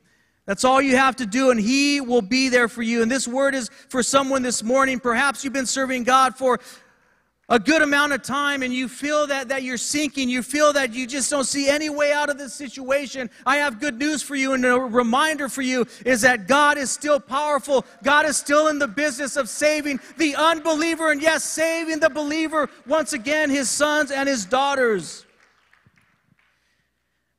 That's 0.46 0.64
all 0.64 0.80
you 0.80 0.96
have 0.96 1.16
to 1.16 1.26
do, 1.26 1.50
and 1.50 1.58
He 1.58 2.00
will 2.00 2.22
be 2.22 2.48
there 2.48 2.68
for 2.68 2.82
you. 2.82 3.02
And 3.02 3.10
this 3.10 3.26
word 3.26 3.56
is 3.56 3.70
for 3.88 4.04
someone 4.04 4.42
this 4.42 4.62
morning. 4.62 5.00
Perhaps 5.00 5.42
you've 5.42 5.52
been 5.52 5.66
serving 5.66 6.04
God 6.04 6.36
for 6.36 6.60
a 7.48 7.58
good 7.58 7.82
amount 7.82 8.12
of 8.12 8.22
time 8.22 8.62
and 8.62 8.72
you 8.72 8.88
feel 8.88 9.26
that, 9.26 9.48
that 9.48 9.62
you're 9.62 9.76
sinking, 9.76 10.28
you 10.28 10.42
feel 10.42 10.72
that 10.72 10.94
you 10.94 11.06
just 11.06 11.30
don't 11.30 11.44
see 11.44 11.68
any 11.68 11.90
way 11.90 12.12
out 12.12 12.30
of 12.30 12.38
this 12.38 12.54
situation, 12.54 13.28
I 13.44 13.56
have 13.56 13.80
good 13.80 13.98
news 13.98 14.22
for 14.22 14.36
you 14.36 14.52
and 14.52 14.64
a 14.64 14.78
reminder 14.78 15.48
for 15.48 15.62
you 15.62 15.86
is 16.06 16.20
that 16.22 16.46
God 16.46 16.78
is 16.78 16.90
still 16.90 17.18
powerful. 17.18 17.84
God 18.02 18.26
is 18.26 18.36
still 18.36 18.68
in 18.68 18.78
the 18.78 18.88
business 18.88 19.36
of 19.36 19.48
saving 19.48 20.00
the 20.16 20.36
unbeliever 20.36 21.10
and, 21.10 21.20
yes, 21.20 21.44
saving 21.44 22.00
the 22.00 22.10
believer 22.10 22.70
once 22.86 23.12
again, 23.12 23.50
his 23.50 23.68
sons 23.68 24.10
and 24.10 24.28
his 24.28 24.44
daughters. 24.44 25.26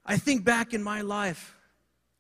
I 0.06 0.18
think 0.18 0.44
back 0.44 0.74
in 0.74 0.84
my 0.84 1.02
life 1.02 1.56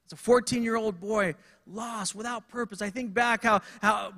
as 0.07 0.13
a 0.13 0.15
14 0.15 0.63
year 0.63 0.77
old 0.77 0.99
boy, 0.99 1.35
lost 1.67 2.15
without 2.15 2.47
purpose. 2.47 2.81
I 2.81 2.89
think 2.89 3.13
back 3.13 3.43
how, 3.43 3.61
how 3.81 4.13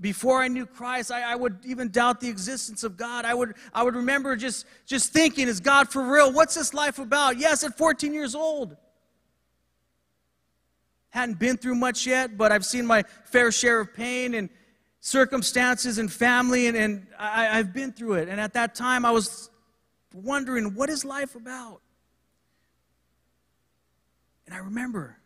before 0.00 0.40
I 0.40 0.48
knew 0.48 0.64
Christ, 0.66 1.10
I, 1.10 1.32
I, 1.32 1.34
would 1.34 1.58
even 1.64 1.90
doubt 1.90 2.20
the 2.20 2.28
existence 2.28 2.84
of 2.84 2.96
God. 2.96 3.24
I 3.24 3.34
would, 3.34 3.54
I 3.74 3.82
would 3.82 3.96
remember 3.96 4.36
just, 4.36 4.66
just 4.86 5.12
thinking, 5.12 5.48
is 5.48 5.60
God 5.60 5.88
for 5.88 6.02
real? 6.02 6.32
What's 6.32 6.54
this 6.54 6.72
life 6.72 6.98
about? 6.98 7.38
Yes, 7.38 7.64
at 7.64 7.76
14 7.76 8.14
years 8.14 8.34
old. 8.34 8.76
Hadn't 11.10 11.38
been 11.38 11.56
through 11.56 11.74
much 11.74 12.06
yet, 12.06 12.36
but 12.36 12.52
I've 12.52 12.64
seen 12.64 12.86
my 12.86 13.02
fair 13.24 13.50
share 13.50 13.80
of 13.80 13.92
pain 13.94 14.34
and 14.34 14.50
circumstances 15.00 15.98
and 15.98 16.12
family, 16.12 16.66
and, 16.66 16.76
and 16.76 17.06
I, 17.18 17.58
I've 17.58 17.72
been 17.72 17.92
through 17.92 18.14
it. 18.14 18.28
And 18.28 18.40
at 18.40 18.52
that 18.54 18.74
time, 18.74 19.04
I 19.04 19.10
was 19.10 19.50
wondering, 20.12 20.74
what 20.74 20.90
is 20.90 21.04
life 21.04 21.34
about? 21.34 21.80
And 24.46 24.54
I 24.54 24.58
remember 24.58 25.18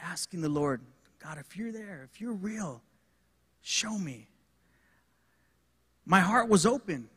asking 0.00 0.40
the 0.40 0.48
Lord, 0.48 0.80
God, 1.22 1.38
if 1.38 1.56
you're 1.56 1.72
there, 1.72 2.08
if 2.10 2.20
you're 2.20 2.32
real, 2.32 2.82
show 3.60 3.96
me. 3.98 4.28
My 6.06 6.20
heart 6.20 6.48
was 6.48 6.64
open. 6.64 7.08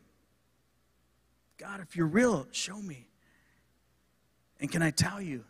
God, 1.58 1.80
if 1.80 1.96
you're 1.96 2.06
real, 2.06 2.46
show 2.50 2.76
me. 2.76 3.06
And 4.60 4.70
can 4.70 4.82
I 4.82 4.90
tell 4.90 5.20
you, 5.20 5.44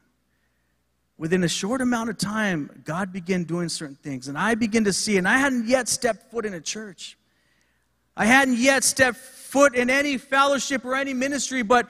within 1.18 1.44
a 1.44 1.48
short 1.48 1.80
amount 1.80 2.10
of 2.10 2.18
time, 2.18 2.82
God 2.84 3.12
began 3.12 3.44
doing 3.44 3.68
certain 3.68 3.96
things. 3.96 4.28
And 4.28 4.36
I 4.36 4.54
began 4.54 4.84
to 4.84 4.92
see, 4.92 5.16
and 5.16 5.26
I 5.26 5.38
hadn't 5.38 5.66
yet 5.66 5.88
stepped 5.88 6.30
foot 6.30 6.44
in 6.44 6.54
a 6.54 6.60
church. 6.60 7.16
I 8.16 8.26
hadn't 8.26 8.58
yet 8.58 8.84
stepped 8.84 9.18
foot 9.18 9.74
in 9.74 9.88
any 9.88 10.18
fellowship 10.18 10.84
or 10.84 10.94
any 10.94 11.14
ministry, 11.14 11.62
but 11.62 11.88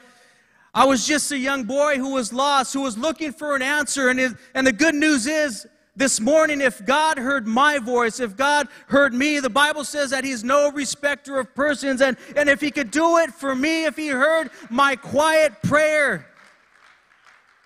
I 0.74 0.84
was 0.84 1.06
just 1.06 1.32
a 1.32 1.38
young 1.38 1.64
boy 1.64 1.96
who 1.96 2.14
was 2.14 2.32
lost, 2.32 2.72
who 2.72 2.80
was 2.80 2.96
looking 2.96 3.32
for 3.32 3.54
an 3.54 3.62
answer. 3.62 4.08
And, 4.08 4.18
it, 4.18 4.32
and 4.54 4.66
the 4.66 4.72
good 4.72 4.94
news 4.94 5.26
is, 5.26 5.66
this 5.94 6.20
morning, 6.20 6.60
if 6.60 6.84
God 6.84 7.18
heard 7.18 7.46
my 7.46 7.78
voice, 7.78 8.18
if 8.18 8.36
God 8.36 8.68
heard 8.88 9.12
me, 9.12 9.40
the 9.40 9.50
Bible 9.50 9.84
says 9.84 10.10
that 10.10 10.24
He's 10.24 10.42
no 10.42 10.70
respecter 10.70 11.38
of 11.38 11.54
persons. 11.54 12.00
And, 12.00 12.16
and 12.34 12.48
if 12.48 12.60
He 12.60 12.70
could 12.70 12.90
do 12.90 13.18
it 13.18 13.32
for 13.32 13.54
me, 13.54 13.84
if 13.84 13.96
He 13.96 14.08
heard 14.08 14.50
my 14.70 14.96
quiet 14.96 15.62
prayer, 15.62 16.26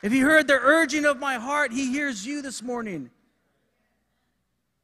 if 0.02 0.11
He 0.11 0.18
heard 0.18 0.49
the 0.49 0.54
urging 0.54 1.04
of 1.04 1.18
my 1.18 1.35
heart, 1.37 1.73
He 1.73 1.92
hears 1.92 2.26
you 2.26 2.42
this 2.42 2.62
morning. 2.62 3.11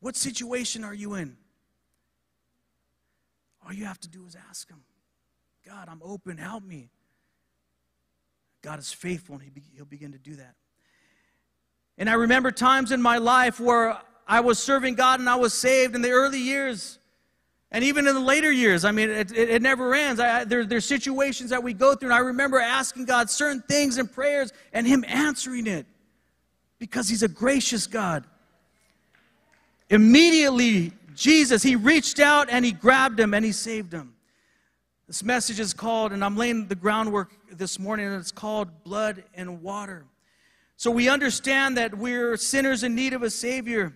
What 0.00 0.16
situation 0.16 0.84
are 0.84 0.94
you 0.94 1.14
in? 1.14 1.36
All 3.64 3.72
you 3.72 3.84
have 3.84 4.00
to 4.00 4.08
do 4.08 4.24
is 4.26 4.36
ask 4.48 4.70
Him 4.70 4.82
God, 5.66 5.88
I'm 5.88 6.00
open, 6.04 6.38
help 6.38 6.64
me. 6.64 6.90
God 8.62 8.78
is 8.78 8.92
faithful, 8.92 9.34
and 9.34 9.44
he 9.44 9.50
He'll 9.74 9.84
begin 9.84 10.12
to 10.12 10.18
do 10.18 10.36
that. 10.36 10.54
And 11.98 12.08
I 12.08 12.14
remember 12.14 12.50
times 12.50 12.92
in 12.92 13.00
my 13.02 13.18
life 13.18 13.60
where 13.60 13.98
I 14.26 14.40
was 14.40 14.58
serving 14.58 14.94
God 14.94 15.20
and 15.20 15.28
I 15.28 15.36
was 15.36 15.52
saved 15.52 15.94
in 15.94 16.02
the 16.02 16.10
early 16.10 16.40
years. 16.40 16.98
And 17.70 17.84
even 17.84 18.06
in 18.06 18.14
the 18.14 18.20
later 18.20 18.52
years, 18.52 18.84
I 18.84 18.92
mean, 18.92 19.08
it, 19.08 19.32
it, 19.32 19.48
it 19.48 19.62
never 19.62 19.94
ends. 19.94 20.20
I, 20.20 20.44
there, 20.44 20.64
there's 20.64 20.84
situations 20.84 21.50
that 21.50 21.62
we 21.62 21.72
go 21.72 21.94
through, 21.94 22.10
and 22.10 22.14
I 22.14 22.18
remember 22.18 22.58
asking 22.58 23.06
God 23.06 23.30
certain 23.30 23.62
things 23.62 23.96
in 23.96 24.08
prayers 24.08 24.52
and 24.74 24.86
Him 24.86 25.04
answering 25.08 25.66
it 25.66 25.86
because 26.78 27.08
He's 27.08 27.22
a 27.22 27.28
gracious 27.28 27.86
God. 27.86 28.24
Immediately, 29.88 30.92
Jesus, 31.14 31.62
He 31.62 31.76
reached 31.76 32.20
out 32.20 32.50
and 32.50 32.62
He 32.62 32.72
grabbed 32.72 33.18
him 33.18 33.32
and 33.32 33.44
He 33.44 33.52
saved 33.52 33.92
him. 33.92 34.14
This 35.06 35.22
message 35.22 35.58
is 35.58 35.72
called, 35.72 36.12
and 36.12 36.24
I'm 36.24 36.36
laying 36.36 36.68
the 36.68 36.74
groundwork 36.74 37.32
this 37.50 37.78
morning, 37.78 38.06
and 38.06 38.16
it's 38.16 38.32
called 38.32 38.84
Blood 38.84 39.24
and 39.34 39.62
Water. 39.62 40.04
So 40.82 40.90
we 40.90 41.08
understand 41.08 41.76
that 41.76 41.96
we're 41.96 42.36
sinners 42.36 42.82
in 42.82 42.96
need 42.96 43.12
of 43.12 43.22
a 43.22 43.30
Savior. 43.30 43.94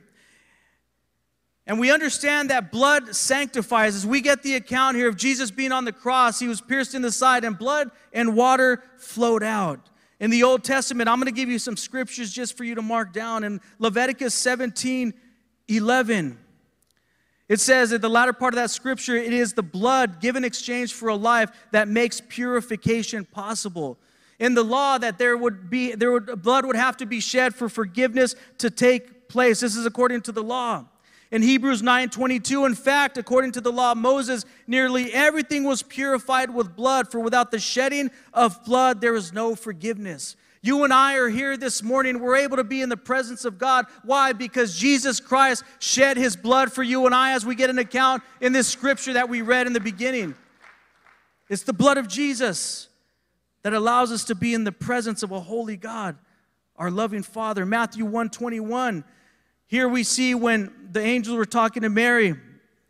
And 1.66 1.80
we 1.80 1.90
understand 1.90 2.50
that 2.50 2.70
blood 2.70 3.16
sanctifies. 3.16 3.96
As 3.96 4.06
we 4.06 4.20
get 4.20 4.44
the 4.44 4.54
account 4.54 4.96
here 4.96 5.08
of 5.08 5.16
Jesus 5.16 5.50
being 5.50 5.72
on 5.72 5.84
the 5.84 5.90
cross, 5.90 6.38
he 6.38 6.46
was 6.46 6.60
pierced 6.60 6.94
in 6.94 7.02
the 7.02 7.10
side, 7.10 7.42
and 7.42 7.58
blood 7.58 7.90
and 8.12 8.36
water 8.36 8.84
flowed 8.98 9.42
out. 9.42 9.90
In 10.20 10.30
the 10.30 10.44
Old 10.44 10.62
Testament, 10.62 11.08
I'm 11.08 11.18
going 11.18 11.26
to 11.26 11.32
give 11.32 11.48
you 11.48 11.58
some 11.58 11.76
scriptures 11.76 12.32
just 12.32 12.56
for 12.56 12.62
you 12.62 12.76
to 12.76 12.82
mark 12.82 13.12
down. 13.12 13.42
In 13.42 13.60
Leviticus 13.80 14.32
17 14.34 15.12
11, 15.66 16.38
it 17.48 17.58
says 17.58 17.92
at 17.92 18.00
the 18.00 18.08
latter 18.08 18.32
part 18.32 18.54
of 18.54 18.58
that 18.58 18.70
scripture, 18.70 19.16
it 19.16 19.32
is 19.32 19.54
the 19.54 19.62
blood 19.64 20.20
given 20.20 20.44
exchange 20.44 20.94
for 20.94 21.08
a 21.08 21.16
life 21.16 21.50
that 21.72 21.88
makes 21.88 22.20
purification 22.20 23.24
possible 23.24 23.98
in 24.38 24.54
the 24.54 24.62
law 24.62 24.98
that 24.98 25.18
there 25.18 25.36
would 25.36 25.70
be 25.70 25.94
there 25.94 26.12
would 26.12 26.42
blood 26.42 26.66
would 26.66 26.76
have 26.76 26.96
to 26.98 27.06
be 27.06 27.20
shed 27.20 27.54
for 27.54 27.68
forgiveness 27.68 28.34
to 28.58 28.70
take 28.70 29.28
place. 29.28 29.60
This 29.60 29.76
is 29.76 29.86
according 29.86 30.22
to 30.22 30.32
the 30.32 30.42
law. 30.42 30.84
In 31.30 31.42
Hebrews 31.42 31.82
9:22, 31.82 32.66
in 32.66 32.74
fact, 32.74 33.18
according 33.18 33.52
to 33.52 33.60
the 33.60 33.72
law 33.72 33.92
of 33.92 33.98
Moses, 33.98 34.44
nearly 34.66 35.12
everything 35.12 35.64
was 35.64 35.82
purified 35.82 36.50
with 36.50 36.76
blood, 36.76 37.10
for 37.10 37.20
without 37.20 37.50
the 37.50 37.58
shedding 37.58 38.10
of 38.32 38.64
blood 38.64 39.00
there 39.00 39.16
is 39.16 39.32
no 39.32 39.54
forgiveness. 39.54 40.36
You 40.62 40.84
and 40.84 40.92
I 40.92 41.14
are 41.14 41.28
here 41.28 41.56
this 41.56 41.82
morning. 41.82 42.18
We're 42.18 42.36
able 42.36 42.56
to 42.56 42.64
be 42.64 42.82
in 42.82 42.88
the 42.88 42.96
presence 42.96 43.44
of 43.44 43.58
God. 43.58 43.86
Why? 44.02 44.32
Because 44.32 44.76
Jesus 44.76 45.20
Christ 45.20 45.62
shed 45.78 46.16
his 46.16 46.36
blood 46.36 46.72
for 46.72 46.82
you 46.82 47.06
and 47.06 47.14
I, 47.14 47.32
as 47.32 47.46
we 47.46 47.54
get 47.54 47.70
an 47.70 47.78
account 47.78 48.22
in 48.40 48.52
this 48.52 48.66
scripture 48.66 49.12
that 49.12 49.28
we 49.28 49.42
read 49.42 49.66
in 49.66 49.72
the 49.72 49.80
beginning. 49.80 50.34
It's 51.48 51.62
the 51.62 51.72
blood 51.72 51.98
of 51.98 52.08
Jesus 52.08 52.88
that 53.66 53.74
allows 53.74 54.12
us 54.12 54.22
to 54.22 54.36
be 54.36 54.54
in 54.54 54.62
the 54.62 54.70
presence 54.70 55.24
of 55.24 55.32
a 55.32 55.40
holy 55.40 55.76
God, 55.76 56.16
our 56.76 56.88
loving 56.88 57.24
Father. 57.24 57.66
Matthew 57.66 58.04
121. 58.04 59.02
Here 59.66 59.88
we 59.88 60.04
see 60.04 60.36
when 60.36 60.72
the 60.92 61.00
angels 61.00 61.36
were 61.36 61.44
talking 61.44 61.82
to 61.82 61.88
Mary, 61.88 62.36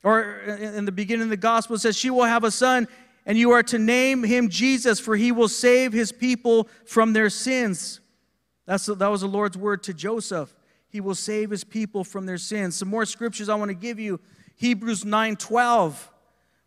or 0.02 0.40
in 0.42 0.85
the 0.85 0.92
beginning 0.92 1.23
of 1.23 1.30
the 1.30 1.38
gospel, 1.38 1.76
it 1.76 1.78
says, 1.78 1.97
She 1.97 2.11
will 2.11 2.25
have 2.25 2.45
a 2.45 2.50
son, 2.50 2.88
and 3.25 3.38
you 3.38 3.52
are 3.52 3.62
to 3.62 3.78
name 3.78 4.23
him 4.23 4.50
Jesus, 4.50 5.00
for 5.00 5.16
he 5.16 5.33
will 5.33 5.49
save 5.49 5.95
his 5.95 6.12
people 6.12 6.68
from 6.85 7.14
their 7.14 7.30
sins. 7.30 8.00
That's, 8.66 8.85
that 8.85 9.11
was 9.11 9.23
the 9.23 9.28
Lord's 9.28 9.56
word 9.56 9.83
to 9.85 9.95
Joseph. 9.95 10.54
He 10.90 11.00
will 11.00 11.14
save 11.14 11.49
his 11.49 11.64
people 11.64 12.04
from 12.04 12.26
their 12.26 12.37
sins. 12.37 12.76
Some 12.76 12.88
more 12.88 13.06
scriptures 13.06 13.49
I 13.49 13.54
want 13.54 13.71
to 13.71 13.75
give 13.75 13.99
you. 13.99 14.21
Hebrews 14.56 15.06
9 15.06 15.37
12. 15.37 16.11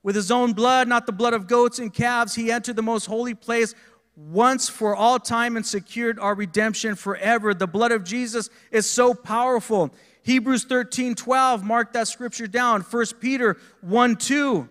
With 0.02 0.16
his 0.16 0.32
own 0.32 0.54
blood, 0.54 0.88
not 0.88 1.06
the 1.06 1.12
blood 1.12 1.36
of 1.36 1.46
goats 1.46 1.78
and 1.78 1.94
calves, 1.94 2.34
he 2.34 2.52
entered 2.52 2.76
the 2.76 2.82
most 2.82 3.06
holy 3.06 3.36
place 3.36 3.76
once 4.28 4.68
for 4.68 4.96
all 4.96 5.18
time 5.18 5.56
and 5.56 5.66
secured 5.66 6.20
our 6.20 6.36
redemption 6.36 6.96
forever. 6.96 7.54
The 7.54 7.68
blood 7.68 7.94
of 7.94 8.04
Jesus 8.04 8.50
is 8.70 8.90
so 8.90 9.14
powerful. 9.14 9.94
Hebrews 10.24 10.66
13 10.66 11.16
12, 11.16 11.64
mark 11.64 11.94
that 11.94 12.08
scripture 12.10 12.48
down. 12.48 12.82
1 12.82 13.06
Peter 13.22 13.56
1 13.82 14.18
2. 14.18 14.68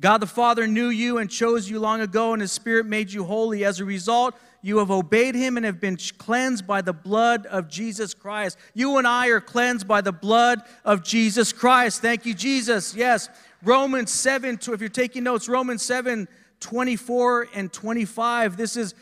God 0.00 0.18
the 0.18 0.26
Father 0.26 0.66
knew 0.66 0.88
you 0.88 1.18
and 1.18 1.30
chose 1.30 1.68
you 1.68 1.80
long 1.80 2.00
ago, 2.00 2.32
and 2.32 2.42
His 2.42 2.52
Spirit 2.52 2.86
made 2.86 3.12
you 3.12 3.24
holy. 3.24 3.64
As 3.64 3.80
a 3.80 3.84
result, 3.84 4.34
you 4.62 4.78
have 4.78 4.90
obeyed 4.90 5.34
Him 5.34 5.56
and 5.56 5.66
have 5.66 5.80
been 5.80 5.96
cleansed 6.18 6.66
by 6.66 6.80
the 6.80 6.92
blood 6.92 7.46
of 7.46 7.68
Jesus 7.68 8.14
Christ. 8.14 8.56
You 8.74 8.98
and 8.98 9.06
I 9.06 9.28
are 9.28 9.40
cleansed 9.40 9.88
by 9.88 10.00
the 10.00 10.12
blood 10.12 10.60
of 10.84 11.02
Jesus 11.02 11.52
Christ. 11.52 12.00
Thank 12.00 12.24
you, 12.24 12.34
Jesus. 12.34 12.94
Yes. 12.94 13.28
Romans 13.62 14.12
7, 14.12 14.58
if 14.68 14.80
you're 14.80 14.88
taking 14.88 15.24
notes, 15.24 15.48
Romans 15.48 15.82
7 15.82 16.28
24 16.60 17.48
and 17.54 17.72
25. 17.72 18.56
This 18.56 18.76
is 18.76 18.94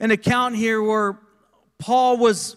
an 0.00 0.10
account 0.10 0.56
here 0.56 0.82
where 0.82 1.18
Paul 1.78 2.18
was 2.18 2.56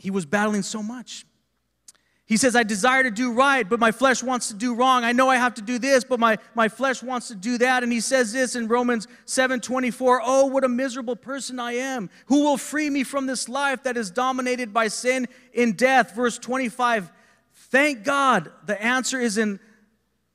he 0.00 0.10
was 0.10 0.26
battling 0.26 0.62
so 0.62 0.82
much. 0.82 1.24
He 2.28 2.36
says, 2.36 2.54
I 2.54 2.62
desire 2.62 3.04
to 3.04 3.10
do 3.10 3.32
right, 3.32 3.66
but 3.66 3.80
my 3.80 3.90
flesh 3.90 4.22
wants 4.22 4.48
to 4.48 4.54
do 4.54 4.74
wrong. 4.74 5.02
I 5.02 5.12
know 5.12 5.30
I 5.30 5.36
have 5.36 5.54
to 5.54 5.62
do 5.62 5.78
this, 5.78 6.04
but 6.04 6.20
my, 6.20 6.36
my 6.54 6.68
flesh 6.68 7.02
wants 7.02 7.28
to 7.28 7.34
do 7.34 7.56
that. 7.56 7.82
And 7.82 7.90
he 7.90 8.00
says 8.00 8.34
this 8.34 8.54
in 8.54 8.68
Romans 8.68 9.08
7 9.24 9.60
24, 9.60 10.20
Oh, 10.22 10.44
what 10.44 10.62
a 10.62 10.68
miserable 10.68 11.16
person 11.16 11.58
I 11.58 11.72
am. 11.72 12.10
Who 12.26 12.44
will 12.44 12.58
free 12.58 12.90
me 12.90 13.02
from 13.02 13.26
this 13.26 13.48
life 13.48 13.82
that 13.84 13.96
is 13.96 14.10
dominated 14.10 14.74
by 14.74 14.88
sin 14.88 15.26
in 15.54 15.72
death? 15.72 16.14
Verse 16.14 16.38
25, 16.38 17.10
thank 17.54 18.04
God 18.04 18.52
the 18.66 18.80
answer 18.80 19.18
is 19.18 19.38
in 19.38 19.58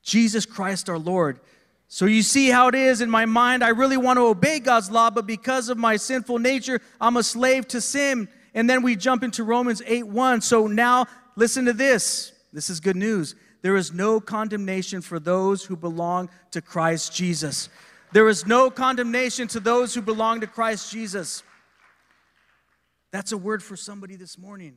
Jesus 0.04 0.46
Christ 0.46 0.88
our 0.88 0.98
Lord. 0.98 1.40
So 1.88 2.06
you 2.06 2.22
see 2.22 2.48
how 2.48 2.68
it 2.68 2.74
is 2.74 3.00
in 3.00 3.10
my 3.10 3.26
mind. 3.26 3.64
I 3.64 3.70
really 3.70 3.96
want 3.96 4.18
to 4.18 4.26
obey 4.26 4.60
God's 4.60 4.90
law, 4.90 5.10
but 5.10 5.26
because 5.26 5.68
of 5.68 5.78
my 5.78 5.96
sinful 5.96 6.38
nature, 6.38 6.80
I'm 7.00 7.16
a 7.16 7.22
slave 7.22 7.66
to 7.68 7.80
sin. 7.80 8.28
And 8.54 8.70
then 8.70 8.82
we 8.82 8.96
jump 8.96 9.24
into 9.24 9.42
Romans 9.42 9.82
8 9.84 10.06
1. 10.06 10.40
So 10.42 10.66
now 10.66 11.06
listen 11.36 11.64
to 11.64 11.72
this. 11.72 12.32
This 12.52 12.70
is 12.70 12.80
good 12.80 12.96
news. 12.96 13.34
There 13.62 13.76
is 13.76 13.92
no 13.92 14.20
condemnation 14.20 15.00
for 15.00 15.18
those 15.18 15.64
who 15.64 15.76
belong 15.76 16.28
to 16.50 16.60
Christ 16.60 17.14
Jesus. 17.14 17.68
There 18.12 18.28
is 18.28 18.46
no 18.46 18.70
condemnation 18.70 19.48
to 19.48 19.60
those 19.60 19.94
who 19.94 20.02
belong 20.02 20.42
to 20.42 20.46
Christ 20.46 20.92
Jesus. 20.92 21.42
That's 23.10 23.32
a 23.32 23.38
word 23.38 23.62
for 23.62 23.76
somebody 23.76 24.16
this 24.16 24.36
morning. 24.36 24.74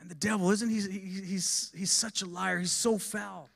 And 0.00 0.10
the 0.10 0.14
devil, 0.14 0.50
isn't 0.50 0.68
he? 0.68 0.80
He's, 0.80 1.70
he's 1.76 1.92
such 1.92 2.22
a 2.22 2.26
liar. 2.26 2.58
He's 2.58 2.72
so 2.72 2.98
foul. 2.98 3.50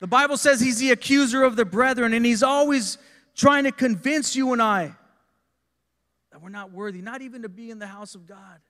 The 0.00 0.06
Bible 0.06 0.36
says 0.36 0.60
he's 0.60 0.78
the 0.78 0.90
accuser 0.90 1.42
of 1.42 1.56
the 1.56 1.64
brethren, 1.64 2.12
and 2.12 2.24
he's 2.24 2.42
always 2.42 2.98
trying 3.34 3.64
to 3.64 3.72
convince 3.72 4.36
you 4.36 4.52
and 4.52 4.62
I 4.62 4.94
that 6.30 6.42
we're 6.42 6.48
not 6.50 6.72
worthy, 6.72 7.00
not 7.00 7.22
even 7.22 7.42
to 7.42 7.48
be 7.48 7.70
in 7.70 7.78
the 7.78 7.86
house 7.86 8.14
of 8.14 8.26
God. 8.26 8.60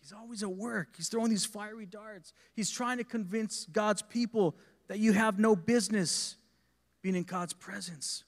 He's 0.00 0.12
always 0.12 0.42
at 0.42 0.50
work. 0.50 0.96
He's 0.96 1.08
throwing 1.08 1.30
these 1.30 1.44
fiery 1.44 1.84
darts. 1.84 2.32
He's 2.54 2.70
trying 2.70 2.98
to 2.98 3.04
convince 3.04 3.66
God's 3.66 4.00
people 4.00 4.56
that 4.88 4.98
you 4.98 5.12
have 5.12 5.38
no 5.38 5.54
business 5.54 6.36
being 7.02 7.14
in 7.14 7.24
God's 7.24 7.52
presence. 7.52 8.24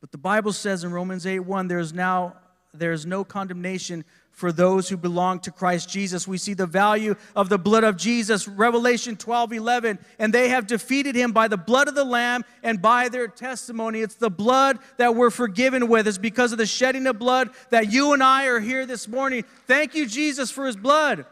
But 0.00 0.12
the 0.12 0.18
Bible 0.18 0.52
says 0.52 0.84
in 0.84 0.92
Romans 0.92 1.26
8 1.26 1.40
1, 1.40 1.68
there's 1.68 1.92
now 1.92 2.36
there's 2.72 3.06
no 3.06 3.24
condemnation 3.24 4.04
for 4.32 4.52
those 4.52 4.88
who 4.88 4.96
belong 4.96 5.40
to 5.40 5.50
Christ 5.50 5.88
Jesus. 5.88 6.26
We 6.26 6.38
see 6.38 6.54
the 6.54 6.66
value 6.66 7.14
of 7.36 7.48
the 7.48 7.58
blood 7.58 7.84
of 7.84 7.96
Jesus, 7.96 8.48
Revelation 8.48 9.16
12 9.16 9.52
11. 9.52 9.98
And 10.18 10.32
they 10.32 10.48
have 10.48 10.66
defeated 10.66 11.14
him 11.14 11.32
by 11.32 11.48
the 11.48 11.56
blood 11.56 11.88
of 11.88 11.94
the 11.94 12.04
Lamb 12.04 12.44
and 12.62 12.80
by 12.80 13.08
their 13.08 13.28
testimony. 13.28 14.00
It's 14.00 14.14
the 14.14 14.30
blood 14.30 14.78
that 14.96 15.14
we're 15.14 15.30
forgiven 15.30 15.88
with. 15.88 16.08
It's 16.08 16.18
because 16.18 16.52
of 16.52 16.58
the 16.58 16.66
shedding 16.66 17.06
of 17.06 17.18
blood 17.18 17.50
that 17.68 17.92
you 17.92 18.12
and 18.14 18.22
I 18.22 18.46
are 18.46 18.60
here 18.60 18.86
this 18.86 19.06
morning. 19.06 19.44
Thank 19.66 19.94
you, 19.94 20.06
Jesus, 20.06 20.50
for 20.50 20.66
his 20.66 20.76
blood. 20.76 21.26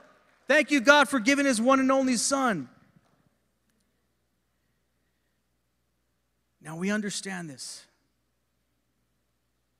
Thank 0.46 0.70
you, 0.70 0.80
God, 0.80 1.08
for 1.08 1.18
giving 1.18 1.46
his 1.46 1.60
one 1.60 1.80
and 1.80 1.90
only 1.90 2.16
Son. 2.16 2.68
Now 6.60 6.76
we 6.76 6.90
understand 6.90 7.48
this. 7.48 7.86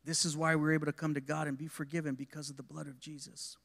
This 0.09 0.25
is 0.25 0.35
why 0.35 0.55
we're 0.55 0.73
able 0.73 0.87
to 0.87 0.93
come 0.93 1.13
to 1.13 1.21
God 1.21 1.49
and 1.49 1.59
be 1.59 1.67
forgiven 1.67 2.15
because 2.15 2.49
of 2.49 2.57
the 2.57 2.63
blood 2.63 2.87
of 2.87 2.99
Jesus. 2.99 3.59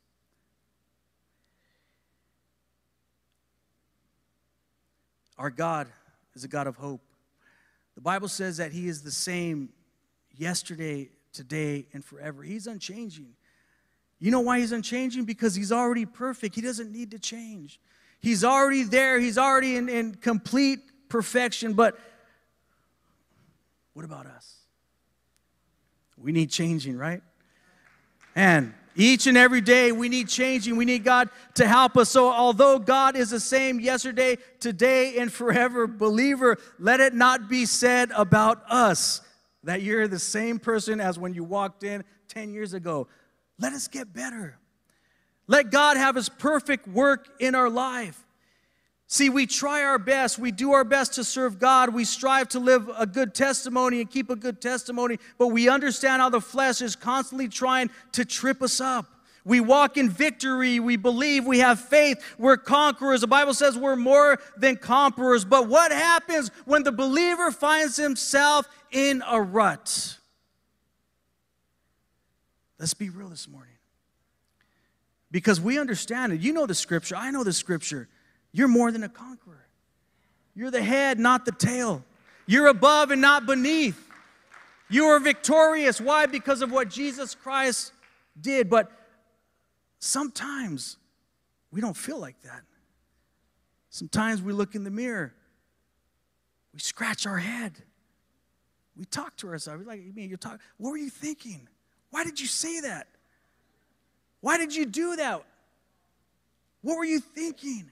Our 5.37 5.49
God 5.49 5.87
is 6.35 6.43
a 6.43 6.49
God 6.49 6.67
of 6.67 6.75
hope. 6.75 6.99
The 7.95 8.01
Bible 8.01 8.27
says 8.27 8.57
that 8.57 8.73
He 8.73 8.89
is 8.89 9.03
the 9.03 9.09
same 9.09 9.69
yesterday, 10.37 11.11
today, 11.31 11.85
and 11.93 12.03
forever. 12.03 12.43
He's 12.43 12.67
unchanging. 12.67 13.35
You 14.19 14.29
know 14.29 14.41
why 14.41 14.59
He's 14.59 14.73
unchanging? 14.73 15.23
Because 15.23 15.55
He's 15.55 15.71
already 15.71 16.05
perfect. 16.05 16.55
He 16.55 16.61
doesn't 16.61 16.91
need 16.91 17.11
to 17.11 17.19
change. 17.19 17.79
He's 18.19 18.43
already 18.43 18.83
there, 18.83 19.17
He's 19.17 19.37
already 19.37 19.77
in, 19.77 19.87
in 19.87 20.15
complete 20.15 20.81
perfection. 21.07 21.71
But 21.71 21.97
what 23.93 24.03
about 24.03 24.25
us? 24.25 24.62
We 26.23 26.31
need 26.31 26.49
changing, 26.49 26.97
right? 26.97 27.21
And 28.35 28.73
each 28.95 29.27
and 29.27 29.37
every 29.37 29.61
day 29.61 29.91
we 29.91 30.07
need 30.07 30.29
changing. 30.29 30.75
We 30.77 30.85
need 30.85 31.03
God 31.03 31.29
to 31.55 31.67
help 31.67 31.97
us. 31.97 32.09
So, 32.09 32.31
although 32.31 32.79
God 32.79 33.15
is 33.15 33.31
the 33.31 33.39
same 33.39 33.79
yesterday, 33.79 34.37
today, 34.59 35.17
and 35.17 35.31
forever, 35.31 35.85
believer, 35.87 36.57
let 36.79 36.99
it 36.99 37.13
not 37.13 37.49
be 37.49 37.65
said 37.65 38.11
about 38.15 38.63
us 38.69 39.21
that 39.63 39.81
you're 39.81 40.07
the 40.07 40.19
same 40.19 40.59
person 40.59 40.99
as 40.99 41.17
when 41.19 41.33
you 41.33 41.43
walked 41.43 41.83
in 41.83 42.03
10 42.29 42.53
years 42.53 42.73
ago. 42.73 43.07
Let 43.59 43.73
us 43.73 43.87
get 43.87 44.13
better. 44.13 44.57
Let 45.47 45.71
God 45.71 45.97
have 45.97 46.15
His 46.15 46.29
perfect 46.29 46.87
work 46.87 47.27
in 47.39 47.55
our 47.55 47.69
life. 47.69 48.22
See, 49.13 49.29
we 49.29 49.45
try 49.45 49.83
our 49.83 49.99
best. 49.99 50.39
We 50.39 50.51
do 50.51 50.71
our 50.71 50.83
best 50.83 51.13
to 51.13 51.23
serve 51.23 51.59
God. 51.59 51.93
We 51.93 52.03
strive 52.03 52.49
to 52.49 52.59
live 52.59 52.89
a 52.97 53.05
good 53.05 53.35
testimony 53.35 54.01
and 54.01 54.09
keep 54.09 54.31
a 54.31 54.35
good 54.35 54.59
testimony, 54.59 55.19
but 55.37 55.49
we 55.49 55.69
understand 55.69 56.19
how 56.19 56.29
the 56.29 56.41
flesh 56.41 56.81
is 56.81 56.95
constantly 56.95 57.47
trying 57.47 57.91
to 58.13 58.25
trip 58.25 58.63
us 58.63 58.81
up. 58.81 59.05
We 59.45 59.59
walk 59.59 59.97
in 59.97 60.09
victory. 60.09 60.79
We 60.79 60.95
believe 60.95 61.45
we 61.45 61.59
have 61.59 61.79
faith. 61.79 62.23
We're 62.39 62.57
conquerors. 62.57 63.21
The 63.21 63.27
Bible 63.27 63.53
says 63.53 63.77
we're 63.77 63.95
more 63.95 64.39
than 64.57 64.77
conquerors. 64.77 65.45
But 65.45 65.67
what 65.67 65.91
happens 65.91 66.49
when 66.65 66.81
the 66.81 66.91
believer 66.91 67.51
finds 67.51 67.95
himself 67.95 68.67
in 68.89 69.21
a 69.29 69.39
rut? 69.39 70.17
Let's 72.79 72.95
be 72.95 73.11
real 73.11 73.29
this 73.29 73.47
morning. 73.47 73.75
Because 75.29 75.61
we 75.61 75.77
understand 75.77 76.33
it. 76.33 76.39
You 76.39 76.51
know 76.51 76.65
the 76.65 76.73
scripture. 76.73 77.15
I 77.15 77.29
know 77.29 77.43
the 77.43 77.53
scripture. 77.53 78.09
You're 78.53 78.67
more 78.67 78.91
than 78.91 79.03
a 79.03 79.09
conqueror. 79.09 79.65
You're 80.55 80.71
the 80.71 80.83
head, 80.83 81.19
not 81.19 81.45
the 81.45 81.51
tail. 81.51 82.03
You're 82.45 82.67
above 82.67 83.11
and 83.11 83.21
not 83.21 83.45
beneath. 83.45 83.99
You 84.89 85.05
are 85.05 85.19
victorious. 85.19 85.99
Why? 85.99 86.27
Because 86.27 86.61
of 86.61 86.71
what 86.71 86.89
Jesus 86.89 87.33
Christ 87.33 87.91
did. 88.39 88.69
But 88.69 88.91
sometimes 89.99 90.97
we 91.71 91.81
don't 91.81 91.97
feel 91.97 92.19
like 92.19 92.39
that. 92.43 92.61
Sometimes 93.89 94.41
we 94.41 94.53
look 94.53 94.73
in 94.73 94.83
the 94.83 94.89
mirror, 94.89 95.33
we 96.73 96.79
scratch 96.79 97.27
our 97.27 97.37
head, 97.37 97.73
we 98.97 99.05
talk 99.05 99.35
to 99.37 99.49
ourselves. 99.49 99.83
We're 99.83 99.87
like, 99.87 100.03
you 100.03 100.13
mean 100.13 100.31
you 100.31 100.37
talk? 100.37 100.59
What 100.77 100.89
were 100.89 100.97
you 100.97 101.11
thinking? 101.11 101.67
Why 102.09 102.23
did 102.23 102.39
you 102.39 102.47
say 102.47 102.81
that? 102.81 103.07
Why 104.41 104.57
did 104.57 104.75
you 104.75 104.85
do 104.85 105.15
that? 105.15 105.43
What 106.81 106.97
were 106.97 107.05
you 107.05 107.19
thinking? 107.19 107.89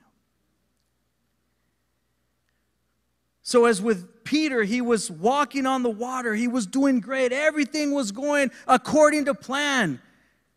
So, 3.43 3.65
as 3.65 3.81
with 3.81 4.23
Peter, 4.23 4.63
he 4.63 4.81
was 4.81 5.09
walking 5.09 5.65
on 5.65 5.83
the 5.83 5.89
water, 5.89 6.35
he 6.35 6.47
was 6.47 6.67
doing 6.67 6.99
great, 6.99 7.31
everything 7.31 7.93
was 7.93 8.11
going 8.11 8.51
according 8.67 9.25
to 9.25 9.33
plan. 9.33 9.99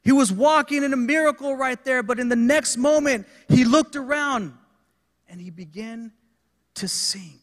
He 0.03 0.13
was 0.13 0.31
walking 0.31 0.85
in 0.85 0.93
a 0.93 0.99
miracle 0.99 1.57
right 1.57 1.83
there, 1.83 2.03
but 2.03 2.21
in 2.21 2.29
the 2.29 2.37
next 2.37 2.77
moment, 2.77 3.27
he 3.49 3.65
looked 3.65 3.97
around 3.97 4.53
and 5.29 5.41
he 5.41 5.49
began 5.49 6.13
to 6.75 6.87
sink. 6.87 7.41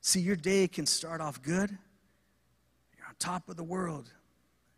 See, 0.00 0.20
your 0.20 0.36
day 0.36 0.68
can 0.68 0.86
start 0.86 1.20
off 1.20 1.42
good. 1.42 1.76
You're 2.96 3.06
on 3.08 3.14
top 3.18 3.48
of 3.48 3.56
the 3.56 3.64
world. 3.64 4.08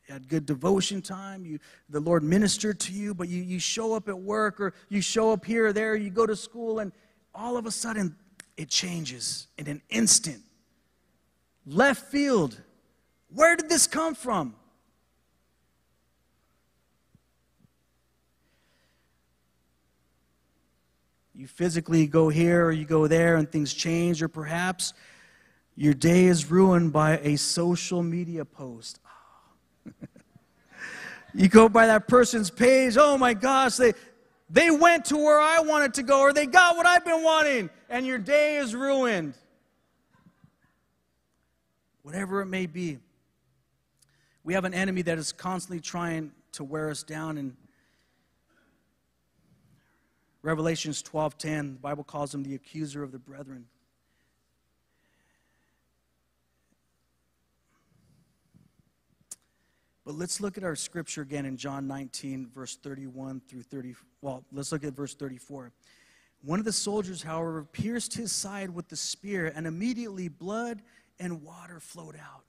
you 0.07 0.15
had 0.15 0.27
good 0.27 0.47
devotion 0.47 1.03
time, 1.03 1.45
you, 1.45 1.59
the 1.91 2.01
Lord 2.01 2.23
ministered 2.23 2.81
to 2.81 2.93
you, 2.95 3.13
but 3.13 3.29
you, 3.29 3.43
you 3.43 3.59
show 3.59 3.93
up 3.93 4.09
at 4.09 4.19
work 4.19 4.59
or 4.59 4.73
you 4.89 5.03
show 5.03 5.31
up 5.31 5.45
here 5.45 5.67
or 5.67 5.73
there, 5.75 5.95
you 5.95 6.09
go 6.09 6.25
to 6.25 6.35
school, 6.35 6.79
and 6.79 6.91
all 7.39 7.57
of 7.57 7.67
a 7.67 7.71
sudden 7.71 8.17
it 8.57 8.69
changes 8.69 9.47
in 9.57 9.69
an 9.69 9.81
instant. 9.89 10.43
Left 11.65 12.11
field. 12.11 12.61
Where 13.33 13.55
did 13.55 13.69
this 13.69 13.87
come 13.87 14.15
from? 14.15 14.55
You 21.35 21.47
physically 21.47 22.09
go 22.09 22.29
here 22.29 22.67
or 22.67 22.73
you 22.73 22.85
go 22.85 23.07
there 23.07 23.37
and 23.37 23.49
things 23.49 23.73
change, 23.73 24.21
or 24.21 24.27
perhaps 24.27 24.93
your 25.77 25.95
day 25.95 26.25
is 26.25 26.51
ruined 26.51 26.93
by 26.93 27.19
a 27.19 27.37
social 27.37 28.03
media 28.03 28.45
post. 28.45 28.99
Oh. 29.87 29.93
you 31.35 31.49
go 31.49 31.69
by 31.69 31.87
that 31.87 32.09
person's 32.09 32.51
page, 32.51 32.97
oh 32.99 33.17
my 33.17 33.35
gosh, 33.35 33.77
they, 33.77 33.93
they 34.51 34.71
went 34.71 35.07
to 35.07 35.17
where 35.17 35.41
I 35.41 35.61
wanted 35.61 35.95
to 35.95 36.03
go, 36.03 36.21
or 36.21 36.33
they 36.33 36.47
got 36.47 36.77
what 36.77 36.87
I've 36.87 37.05
been 37.05 37.23
wanting, 37.23 37.71
and 37.89 38.07
your 38.07 38.19
day 38.19 38.57
is 38.57 38.75
ruined. 38.75 39.35
Whatever 42.03 42.41
it 42.41 42.47
may 42.47 42.67
be. 42.67 42.99
We 44.45 44.55
have 44.55 44.65
an 44.65 44.73
enemy 44.73 45.03
that 45.03 45.19
is 45.19 45.33
constantly 45.33 45.81
trying 45.81 46.33
to 46.53 46.65
wear 46.65 46.89
us 46.91 47.03
down 47.03 47.37
and 47.37 47.57
Revelations 50.43 51.03
12:10, 51.03 51.75
the 51.75 51.81
Bible 51.81 52.05
calls 52.05 52.35
him 52.35 52.43
the 52.43 52.55
accuser 52.55 53.03
of 53.03 53.13
the 53.13 53.19
brethren. 53.19 53.67
But 60.09 60.17
let's 60.17 60.41
look 60.41 60.57
at 60.57 60.65
our 60.65 60.75
scripture 60.75 61.21
again 61.21 61.45
in 61.45 61.59
John 61.59 61.87
19, 61.87 62.49
verse 62.55 62.77
31 62.77 63.43
through 63.47 63.61
30. 63.61 63.95
Well, 64.23 64.43
let's 64.53 64.73
look 64.73 64.83
at 64.83 64.95
verse 64.95 65.15
34. 65.15 65.71
One 66.41 66.59
of 66.59 66.65
the 66.65 66.73
soldiers, 66.73 67.23
however, 67.23 67.67
pierced 67.73 68.15
his 68.15 68.33
side 68.33 68.71
with 68.71 68.89
the 68.89 68.97
spear, 68.97 69.53
and 69.55 69.67
immediately 69.67 70.29
blood 70.29 70.81
and 71.21 71.43
water 71.43 71.79
flowed 71.79 72.17
out. 72.17 72.45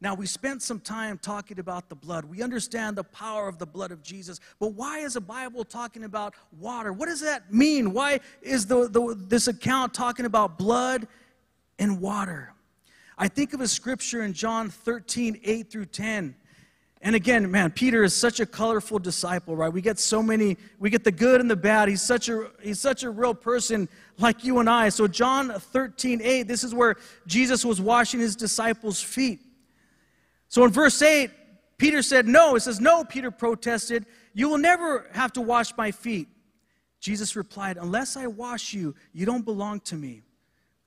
Now, 0.00 0.14
we 0.14 0.24
spent 0.24 0.62
some 0.62 0.80
time 0.80 1.18
talking 1.18 1.58
about 1.58 1.90
the 1.90 1.94
blood. 1.94 2.24
We 2.24 2.40
understand 2.40 2.96
the 2.96 3.04
power 3.04 3.46
of 3.46 3.58
the 3.58 3.66
blood 3.66 3.90
of 3.90 4.02
Jesus. 4.02 4.40
But 4.58 4.68
why 4.68 5.00
is 5.00 5.12
the 5.12 5.20
Bible 5.20 5.64
talking 5.64 6.04
about 6.04 6.32
water? 6.58 6.94
What 6.94 7.10
does 7.10 7.20
that 7.20 7.52
mean? 7.52 7.92
Why 7.92 8.20
is 8.40 8.64
the, 8.64 8.88
the, 8.88 9.14
this 9.18 9.48
account 9.48 9.92
talking 9.92 10.24
about 10.24 10.56
blood 10.56 11.06
and 11.78 12.00
water? 12.00 12.54
I 13.18 13.28
think 13.28 13.52
of 13.52 13.60
a 13.60 13.68
scripture 13.68 14.22
in 14.22 14.32
John 14.32 14.70
13, 14.70 15.40
8 15.44 15.70
through 15.70 15.84
10. 15.84 16.36
And 17.04 17.16
again, 17.16 17.50
man, 17.50 17.72
Peter 17.72 18.04
is 18.04 18.14
such 18.14 18.38
a 18.38 18.46
colorful 18.46 19.00
disciple, 19.00 19.56
right? 19.56 19.72
We 19.72 19.82
get 19.82 19.98
so 19.98 20.22
many, 20.22 20.56
we 20.78 20.88
get 20.88 21.02
the 21.02 21.10
good 21.10 21.40
and 21.40 21.50
the 21.50 21.56
bad. 21.56 21.88
He's 21.88 22.00
such 22.00 22.28
a 22.28 22.48
he's 22.62 22.78
such 22.78 23.02
a 23.02 23.10
real 23.10 23.34
person 23.34 23.88
like 24.18 24.44
you 24.44 24.60
and 24.60 24.70
I. 24.70 24.88
So 24.88 25.08
John 25.08 25.50
13, 25.50 26.20
8, 26.22 26.42
this 26.44 26.62
is 26.62 26.72
where 26.72 26.96
Jesus 27.26 27.64
was 27.64 27.80
washing 27.80 28.20
his 28.20 28.36
disciples' 28.36 29.02
feet. 29.02 29.40
So 30.48 30.64
in 30.64 30.70
verse 30.70 31.02
8, 31.02 31.30
Peter 31.76 32.02
said, 32.02 32.28
No. 32.28 32.54
It 32.54 32.60
says, 32.60 32.80
No, 32.80 33.02
Peter 33.02 33.32
protested. 33.32 34.06
You 34.32 34.48
will 34.48 34.58
never 34.58 35.08
have 35.12 35.32
to 35.32 35.40
wash 35.40 35.76
my 35.76 35.90
feet. 35.90 36.28
Jesus 37.00 37.34
replied, 37.34 37.78
Unless 37.78 38.16
I 38.16 38.28
wash 38.28 38.72
you, 38.72 38.94
you 39.12 39.26
don't 39.26 39.44
belong 39.44 39.80
to 39.80 39.96
me. 39.96 40.22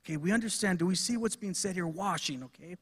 Okay, 0.02 0.16
we 0.16 0.32
understand. 0.32 0.78
Do 0.78 0.86
we 0.86 0.94
see 0.94 1.18
what's 1.18 1.36
being 1.36 1.52
said 1.52 1.74
here? 1.74 1.86
Washing, 1.86 2.42
okay? 2.44 2.76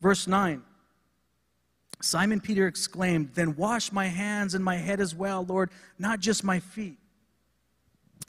Verse 0.00 0.26
9. 0.26 0.62
Simon 2.00 2.40
Peter 2.40 2.66
exclaimed, 2.66 3.30
Then 3.34 3.56
wash 3.56 3.90
my 3.92 4.06
hands 4.06 4.54
and 4.54 4.64
my 4.64 4.76
head 4.76 5.00
as 5.00 5.14
well, 5.14 5.44
Lord, 5.44 5.70
not 5.98 6.20
just 6.20 6.44
my 6.44 6.60
feet. 6.60 6.98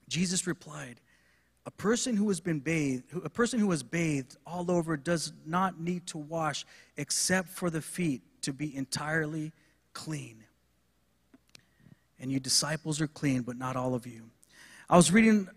Jesus 0.08 0.48
replied, 0.48 1.02
a 1.68 1.72
person 1.72 2.16
who 2.16 2.30
has 2.30 2.40
been 2.40 2.60
bathed, 2.60 3.04
a 3.26 3.30
person 3.30 3.60
who 3.60 3.70
has 3.72 3.84
bathed 3.84 4.38
all 4.48 4.72
over 4.72 4.96
does 4.96 5.34
not 5.46 5.82
need 5.82 6.08
to 6.08 6.18
wash 6.18 6.66
except 6.96 7.50
for 7.50 7.70
the 7.70 7.82
feet 7.82 8.22
to 8.44 8.54
be 8.54 8.74
entirely 8.74 9.52
clean. 9.92 10.46
And 12.22 12.32
you 12.32 12.40
disciples 12.40 13.02
are 13.02 13.08
clean, 13.08 13.42
but 13.42 13.58
not 13.58 13.76
all 13.76 13.96
of 13.96 14.08
you. 14.08 14.30
I 14.90 14.96
was 14.96 15.12
reading 15.12 15.50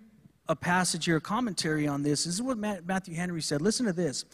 a 0.49 0.57
passage 0.57 1.05
here, 1.05 1.19
a 1.19 1.21
commentary 1.21 1.87
on 1.87 2.03
this. 2.03 2.25
This 2.25 2.35
is 2.35 2.43
what 2.43 2.59
Matthew 2.59 3.15
Henry 3.15 3.41
said. 3.41 3.63
Listen 3.63 3.87
to 3.87 3.93
this. 3.93 4.25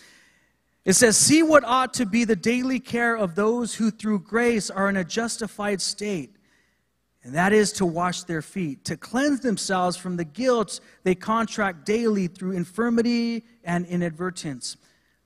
It 0.87 0.95
says, 0.95 1.19
See 1.19 1.43
what 1.43 1.65
ought 1.65 1.93
to 1.95 2.07
be 2.07 2.25
the 2.25 2.35
daily 2.35 2.81
care 2.81 3.15
of 3.15 3.35
those 3.35 3.75
who 3.75 3.91
through 3.91 4.21
grace 4.21 4.71
are 4.71 4.89
in 4.89 4.97
a 4.97 5.05
justified 5.05 5.83
state 5.83 6.37
and 7.27 7.35
that 7.35 7.53
is 7.53 7.73
to 7.73 7.85
wash 7.85 8.23
their 8.23 8.41
feet, 8.41 8.85
to 8.85 8.97
cleanse 8.97 9.41
themselves 9.41 9.97
from 9.97 10.17
the 10.17 10.25
guilt 10.25 10.79
they 11.03 11.17
contract 11.17 11.85
daily 11.85 12.29
through 12.29 12.53
infirmity 12.53 13.43
and 13.65 13.85
inadvertence, 13.87 14.77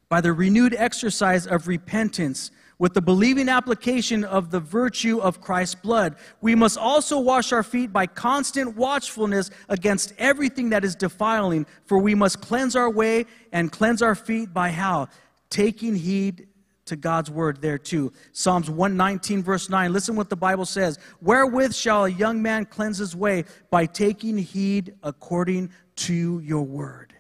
by 0.09 0.23
the 0.23 0.33
renewed 0.33 0.75
exercise 0.75 1.47
of 1.47 1.69
repentance, 1.69 2.53
with 2.79 2.95
the 2.95 3.03
believing 3.03 3.51
application 3.51 4.25
of 4.25 4.51
the 4.51 4.61
virtue 4.61 5.19
of 5.19 5.43
Christ's 5.43 5.75
blood. 5.75 6.17
We 6.41 6.55
must 6.55 6.79
also 6.79 7.21
wash 7.21 7.53
our 7.53 7.63
feet 7.63 7.93
by 7.93 8.07
constant 8.07 8.79
watchfulness 8.79 9.51
against 9.69 10.15
everything 10.17 10.71
that 10.71 10.87
is 10.87 10.95
defiling, 10.95 11.67
for 11.85 11.99
we 11.99 12.15
must 12.15 12.41
cleanse 12.41 12.75
our 12.77 12.89
way 12.89 13.27
and 13.53 13.71
cleanse 13.71 14.01
our 14.01 14.15
feet 14.15 14.55
by 14.55 14.71
how? 14.71 15.09
Taking 15.51 15.95
heed 15.95 16.49
to 16.87 16.97
God's 16.97 17.31
word 17.31 17.61
there 17.61 17.79
too. 17.79 18.13
Psalms 18.33 18.69
119, 18.69 19.43
verse 19.43 19.69
9. 19.69 19.93
Listen 19.93 20.17
what 20.17 20.29
the 20.29 20.37
Bible 20.37 20.65
says. 20.65 20.99
Wherewith 21.21 21.75
shall 21.75 22.05
a 22.05 22.09
young 22.09 22.43
man 22.43 22.65
cleanse 22.65 22.99
his 22.99 23.15
way? 23.15 23.45
By 23.71 23.87
taking 23.87 24.39
heed 24.39 24.95
according 25.03 25.71
to 25.97 26.41
your 26.41 26.63
word. 26.63 27.15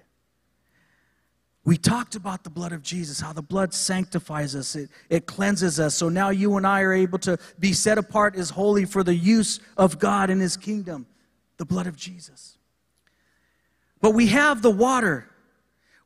We 1.64 1.77
talked 1.77 2.16
about 2.16 2.43
the 2.43 2.51
blood 2.51 2.73
of 2.73 2.83
Jesus, 2.83 3.21
how 3.21 3.33
the 3.33 3.43
blood 3.43 3.75
sanctifies 3.75 4.57
us, 4.57 4.75
it, 4.75 4.90
it 5.09 5.27
cleanses 5.27 5.79
us. 5.79 5.95
So 5.95 6.09
now 6.09 6.31
you 6.31 6.57
and 6.57 6.66
I 6.66 6.81
are 6.81 6.93
able 6.93 7.19
to 7.21 7.38
be 7.59 7.73
set 7.73 7.99
apart 7.99 8.35
as 8.35 8.51
holy 8.51 8.87
for 8.87 9.05
the 9.05 9.14
use 9.14 9.61
of 9.77 9.99
God 9.99 10.31
in 10.31 10.40
his 10.40 10.57
kingdom, 10.57 11.07
the 11.59 11.64
blood 11.64 11.87
of 11.87 11.97
Jesus. 11.97 12.59
But 14.01 14.12
we 14.12 14.29
have 14.29 14.62
the 14.62 14.71
water 14.71 15.30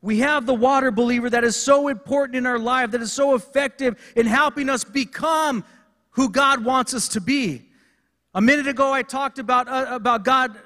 we 0.05 0.19
have 0.19 0.45
the 0.45 0.53
water 0.53 0.91
believer 0.91 1.31
that 1.31 1.45
is 1.45 1.57
so 1.57 1.89
important 1.89 2.37
in 2.37 2.45
our 2.45 2.59
life, 2.59 2.91
that 2.91 3.01
is 3.01 3.11
so 3.11 3.35
effective 3.35 3.99
in 4.15 4.27
helping 4.27 4.69
us 4.69 4.85
become 4.85 5.65
who 6.11 6.29
God 6.29 6.63
wants 6.63 6.93
us 6.93 7.09
to 7.09 7.23
be. 7.23 7.63
A 8.35 8.41
minute 8.43 8.67
ago, 8.67 8.93
I 8.93 9.01
talked 9.01 9.39
about, 9.39 9.67
uh, 9.67 9.87
about 9.89 10.23
God 10.23 10.57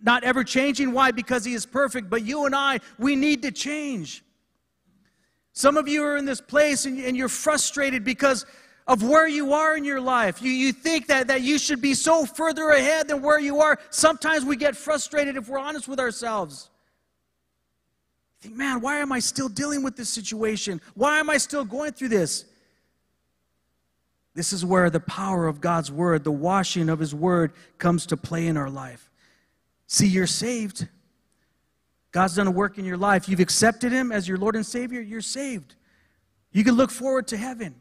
not 0.00 0.24
ever 0.24 0.42
changing. 0.42 0.92
Why? 0.92 1.10
Because 1.10 1.44
He 1.44 1.52
is 1.52 1.66
perfect. 1.66 2.08
But 2.08 2.24
you 2.24 2.46
and 2.46 2.54
I, 2.54 2.80
we 2.98 3.16
need 3.16 3.42
to 3.42 3.50
change. 3.50 4.24
Some 5.52 5.76
of 5.76 5.86
you 5.86 6.02
are 6.02 6.16
in 6.16 6.24
this 6.24 6.40
place 6.40 6.86
and, 6.86 6.98
and 7.00 7.14
you're 7.14 7.28
frustrated 7.28 8.02
because 8.02 8.46
of 8.86 9.02
where 9.02 9.28
you 9.28 9.52
are 9.52 9.76
in 9.76 9.84
your 9.84 10.00
life. 10.00 10.40
You, 10.40 10.52
you 10.52 10.72
think 10.72 11.06
that, 11.08 11.26
that 11.26 11.42
you 11.42 11.58
should 11.58 11.82
be 11.82 11.92
so 11.92 12.24
further 12.24 12.70
ahead 12.70 13.08
than 13.08 13.20
where 13.20 13.40
you 13.40 13.60
are. 13.60 13.78
Sometimes 13.90 14.46
we 14.46 14.56
get 14.56 14.74
frustrated 14.74 15.36
if 15.36 15.50
we're 15.50 15.58
honest 15.58 15.86
with 15.86 16.00
ourselves 16.00 16.69
think, 18.40 18.56
man, 18.56 18.80
why 18.80 18.98
am 18.98 19.12
I 19.12 19.18
still 19.18 19.48
dealing 19.48 19.82
with 19.82 19.96
this 19.96 20.08
situation? 20.08 20.80
Why 20.94 21.18
am 21.18 21.28
I 21.30 21.36
still 21.36 21.64
going 21.64 21.92
through 21.92 22.08
this? 22.08 22.44
This 24.34 24.52
is 24.52 24.64
where 24.64 24.90
the 24.90 25.00
power 25.00 25.46
of 25.46 25.60
God's 25.60 25.90
word, 25.90 26.24
the 26.24 26.30
washing 26.30 26.88
of 26.88 26.98
his 26.98 27.14
word, 27.14 27.52
comes 27.78 28.06
to 28.06 28.16
play 28.16 28.46
in 28.46 28.56
our 28.56 28.70
life. 28.70 29.10
See, 29.86 30.06
you're 30.06 30.26
saved. 30.26 30.88
God's 32.12 32.36
done 32.36 32.46
a 32.46 32.52
work 32.52 32.78
in 32.78 32.84
your 32.84 32.96
life. 32.96 33.28
You've 33.28 33.40
accepted 33.40 33.92
him 33.92 34.12
as 34.12 34.26
your 34.26 34.38
Lord 34.38 34.56
and 34.56 34.64
Savior, 34.64 35.00
you're 35.00 35.20
saved. 35.20 35.74
You 36.52 36.64
can 36.64 36.74
look 36.74 36.90
forward 36.90 37.28
to 37.28 37.36
heaven. 37.36 37.74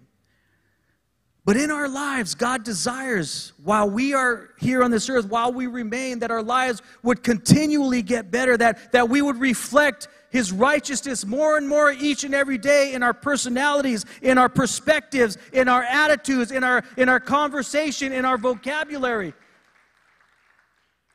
But 1.46 1.58
in 1.58 1.72
our 1.72 1.88
lives, 1.88 2.36
God 2.36 2.64
desires, 2.64 3.54
while 3.64 3.90
we 3.90 4.14
are 4.14 4.50
here 4.60 4.84
on 4.84 4.92
this 4.92 5.10
earth, 5.10 5.28
while 5.28 5.52
we 5.52 5.66
remain, 5.66 6.20
that 6.20 6.30
our 6.30 6.44
lives 6.44 6.82
would 7.02 7.24
continually 7.24 8.02
get 8.02 8.30
better, 8.30 8.56
that, 8.58 8.92
that 8.92 9.10
we 9.10 9.22
would 9.22 9.38
reflect 9.38 10.08
his 10.32 10.52
righteousness 10.52 11.26
more 11.26 11.58
and 11.58 11.68
more 11.68 11.92
each 11.92 12.24
and 12.24 12.34
every 12.36 12.58
day 12.58 12.94
in 12.94 13.04
our 13.04 13.14
personalities, 13.14 14.06
in 14.22 14.38
our 14.38 14.50
perspectives, 14.50 15.38
in 15.54 15.68
our 15.68 15.84
attitudes, 15.84 16.52
in 16.52 16.64
our, 16.64 16.84
in 16.98 17.10
our 17.10 17.20
conversation, 17.20 18.12
in 18.12 18.26
our 18.26 18.38
vocabulary. 18.38 19.34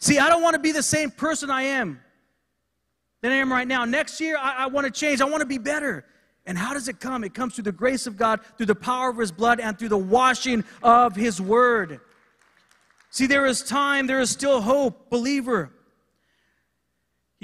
See, 0.00 0.18
I 0.18 0.28
don't 0.28 0.42
want 0.42 0.54
to 0.54 0.60
be 0.60 0.72
the 0.72 0.82
same 0.82 1.10
person 1.10 1.50
I 1.50 1.62
am 1.62 2.00
than 3.22 3.32
I 3.32 3.36
am 3.36 3.50
right 3.50 3.66
now. 3.66 3.84
Next 3.84 4.20
year, 4.20 4.36
I, 4.38 4.64
I 4.64 4.66
want 4.66 4.84
to 4.86 4.92
change. 4.92 5.20
I 5.20 5.24
want 5.24 5.40
to 5.40 5.46
be 5.46 5.58
better. 5.58 6.04
And 6.46 6.58
how 6.58 6.74
does 6.74 6.88
it 6.88 7.00
come? 7.00 7.24
It 7.24 7.32
comes 7.32 7.54
through 7.54 7.64
the 7.64 7.72
grace 7.72 8.06
of 8.06 8.16
God, 8.16 8.40
through 8.56 8.66
the 8.66 8.74
power 8.74 9.08
of 9.08 9.16
His 9.16 9.32
blood, 9.32 9.60
and 9.60 9.78
through 9.78 9.88
the 9.88 9.96
washing 9.96 10.62
of 10.82 11.16
His 11.16 11.40
word. 11.40 12.00
See, 13.10 13.26
there 13.26 13.46
is 13.46 13.62
time, 13.62 14.06
there 14.06 14.20
is 14.20 14.28
still 14.28 14.60
hope, 14.60 15.08
believer. 15.08 15.70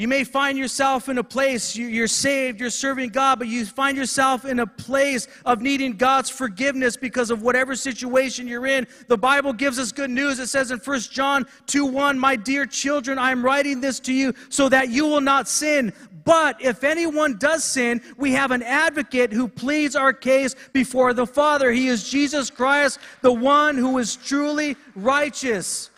You 0.01 0.09
may 0.09 0.25
find 0.25 0.57
yourself 0.57 1.11
in 1.11 1.19
a 1.19 1.23
place, 1.23 1.77
you're 1.77 2.07
saved, 2.07 2.59
you're 2.59 2.71
serving 2.71 3.11
God, 3.11 3.39
but 3.39 3.49
you 3.49 3.67
find 3.67 3.99
yourself 3.99 4.47
in 4.47 4.61
a 4.61 4.67
place 4.67 5.29
of 5.45 5.61
needing 5.61 5.93
God's 5.93 6.31
forgiveness 6.31 6.97
because 6.97 7.31
of 7.31 7.43
whatever 7.43 7.77
situation 7.77 8.49
you're 8.49 8.67
in. 8.67 8.87
The 9.09 9.19
Bible 9.19 9.53
gives 9.53 9.79
us 9.79 9.93
good 9.93 10.09
news. 10.09 10.39
It 10.39 10.47
says 10.47 10.71
in 10.71 10.79
1 10.79 11.01
John 11.01 11.45
2 11.67 11.85
1, 11.85 12.19
My 12.19 12.35
dear 12.35 12.65
children, 12.65 13.19
I 13.19 13.31
am 13.31 13.45
writing 13.45 13.83
this 13.83 14.01
to 14.01 14.15
you 14.15 14.33
so 14.49 14.71
that 14.71 14.89
you 14.89 15.05
will 15.05 15.21
not 15.21 15.49
sin. 15.49 15.93
But 16.25 16.63
if 16.63 16.83
anyone 16.83 17.37
does 17.37 17.63
sin, 17.63 18.01
we 18.17 18.33
have 18.33 18.53
an 18.53 18.63
advocate 18.63 19.35
who 19.35 19.49
pleads 19.49 19.97
our 19.97 20.15
case 20.15 20.57
before 20.73 21.13
the 21.13 21.27
Father. 21.27 21.71
He 21.71 21.89
is 21.89 22.09
Jesus 22.09 22.49
Christ, 22.49 23.01
the 23.21 23.35
one 23.35 23.77
who 23.77 23.99
is 23.99 24.17
truly 24.17 24.77
righteous. 24.97 25.91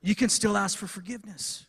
You 0.00 0.14
can 0.14 0.28
still 0.28 0.56
ask 0.56 0.78
for 0.78 0.86
forgiveness. 0.86 1.64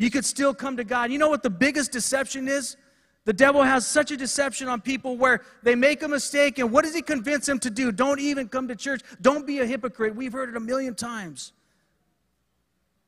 You 0.00 0.10
could 0.10 0.24
still 0.24 0.54
come 0.54 0.78
to 0.78 0.84
God. 0.84 1.12
You 1.12 1.18
know 1.18 1.28
what 1.28 1.42
the 1.42 1.50
biggest 1.50 1.92
deception 1.92 2.48
is? 2.48 2.78
The 3.26 3.34
devil 3.34 3.62
has 3.62 3.86
such 3.86 4.10
a 4.10 4.16
deception 4.16 4.66
on 4.66 4.80
people 4.80 5.18
where 5.18 5.42
they 5.62 5.74
make 5.74 6.02
a 6.02 6.08
mistake, 6.08 6.58
and 6.58 6.72
what 6.72 6.86
does 6.86 6.94
he 6.94 7.02
convince 7.02 7.44
them 7.44 7.58
to 7.58 7.68
do? 7.68 7.92
Don't 7.92 8.18
even 8.18 8.48
come 8.48 8.66
to 8.68 8.74
church. 8.74 9.02
Don't 9.20 9.46
be 9.46 9.58
a 9.58 9.66
hypocrite. 9.66 10.16
We've 10.16 10.32
heard 10.32 10.48
it 10.48 10.56
a 10.56 10.60
million 10.60 10.94
times. 10.94 11.52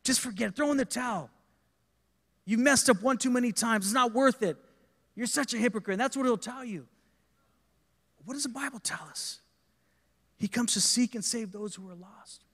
Just 0.04 0.20
forget. 0.20 0.54
Throw 0.54 0.70
in 0.70 0.76
the 0.76 0.84
towel. 0.84 1.30
You 2.44 2.58
messed 2.58 2.90
up 2.90 3.00
one 3.00 3.16
too 3.16 3.30
many 3.30 3.52
times. 3.52 3.86
It's 3.86 3.94
not 3.94 4.12
worth 4.12 4.42
it. 4.42 4.58
You're 5.16 5.26
such 5.26 5.54
a 5.54 5.56
hypocrite. 5.56 5.94
And 5.94 6.00
that's 6.02 6.14
what 6.14 6.26
he'll 6.26 6.36
tell 6.36 6.62
you. 6.62 6.86
What 8.26 8.34
does 8.34 8.42
the 8.42 8.50
Bible 8.50 8.80
tell 8.80 9.06
us? 9.08 9.40
He 10.36 10.46
comes 10.46 10.74
to 10.74 10.80
seek 10.82 11.14
and 11.14 11.24
save 11.24 11.52
those 11.52 11.74
who 11.74 11.88
are 11.88 11.94
lost 11.94 12.44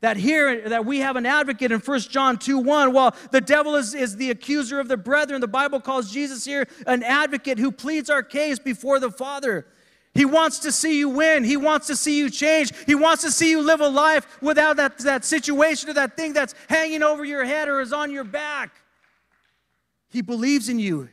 that 0.00 0.16
here 0.16 0.68
that 0.68 0.84
we 0.84 0.98
have 0.98 1.16
an 1.16 1.26
advocate 1.26 1.72
in 1.72 1.80
1 1.80 2.00
john 2.00 2.38
2 2.38 2.58
1 2.58 2.92
well 2.92 3.14
the 3.30 3.40
devil 3.40 3.76
is, 3.76 3.94
is 3.94 4.16
the 4.16 4.30
accuser 4.30 4.78
of 4.78 4.88
the 4.88 4.96
brethren. 4.96 5.40
The 5.40 5.48
bible 5.48 5.80
calls 5.80 6.12
jesus 6.12 6.44
here 6.44 6.66
an 6.86 7.02
advocate 7.02 7.58
who 7.58 7.72
pleads 7.72 8.10
our 8.10 8.22
case 8.22 8.58
before 8.58 9.00
the 9.00 9.10
father. 9.10 9.66
He 10.14 10.24
wants 10.24 10.60
to 10.60 10.72
see 10.72 10.98
you 10.98 11.10
win. 11.10 11.44
He 11.44 11.58
wants 11.58 11.88
to 11.88 11.96
see 11.96 12.16
you 12.16 12.30
change. 12.30 12.72
He 12.86 12.94
wants 12.94 13.22
to 13.22 13.30
see 13.30 13.50
you 13.50 13.60
live 13.60 13.82
a 13.82 13.88
life 13.88 14.40
without 14.40 14.78
that, 14.78 14.96
that 15.00 15.26
situation 15.26 15.90
or 15.90 15.92
that 15.92 16.16
thing 16.16 16.32
that's 16.32 16.54
hanging 16.70 17.02
over 17.02 17.22
your 17.22 17.44
head 17.44 17.68
or 17.68 17.82
is 17.82 17.92
on 17.92 18.10
your 18.10 18.24
back. 18.24 18.70
He 20.08 20.22
believes 20.22 20.70
in 20.70 20.78
you 20.78 21.10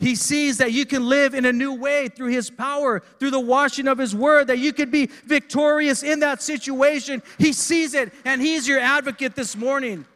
he 0.00 0.14
sees 0.14 0.56
that 0.58 0.72
you 0.72 0.86
can 0.86 1.06
live 1.06 1.34
in 1.34 1.44
a 1.44 1.52
new 1.52 1.74
way 1.74 2.08
through 2.08 2.30
His 2.30 2.48
power, 2.48 3.02
through 3.18 3.32
the 3.32 3.38
washing 3.38 3.86
of 3.86 3.98
His 3.98 4.16
word, 4.16 4.46
that 4.46 4.58
you 4.58 4.72
could 4.72 4.90
be 4.90 5.10
victorious 5.26 6.02
in 6.02 6.20
that 6.20 6.40
situation. 6.40 7.22
He 7.36 7.52
sees 7.52 7.92
it, 7.92 8.10
and 8.24 8.40
He's 8.40 8.66
your 8.66 8.80
advocate 8.80 9.36
this 9.36 9.54
morning. 9.54 10.06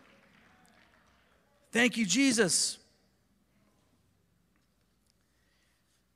Thank 1.71 1.99
you, 1.99 2.07
Jesus. 2.07 2.79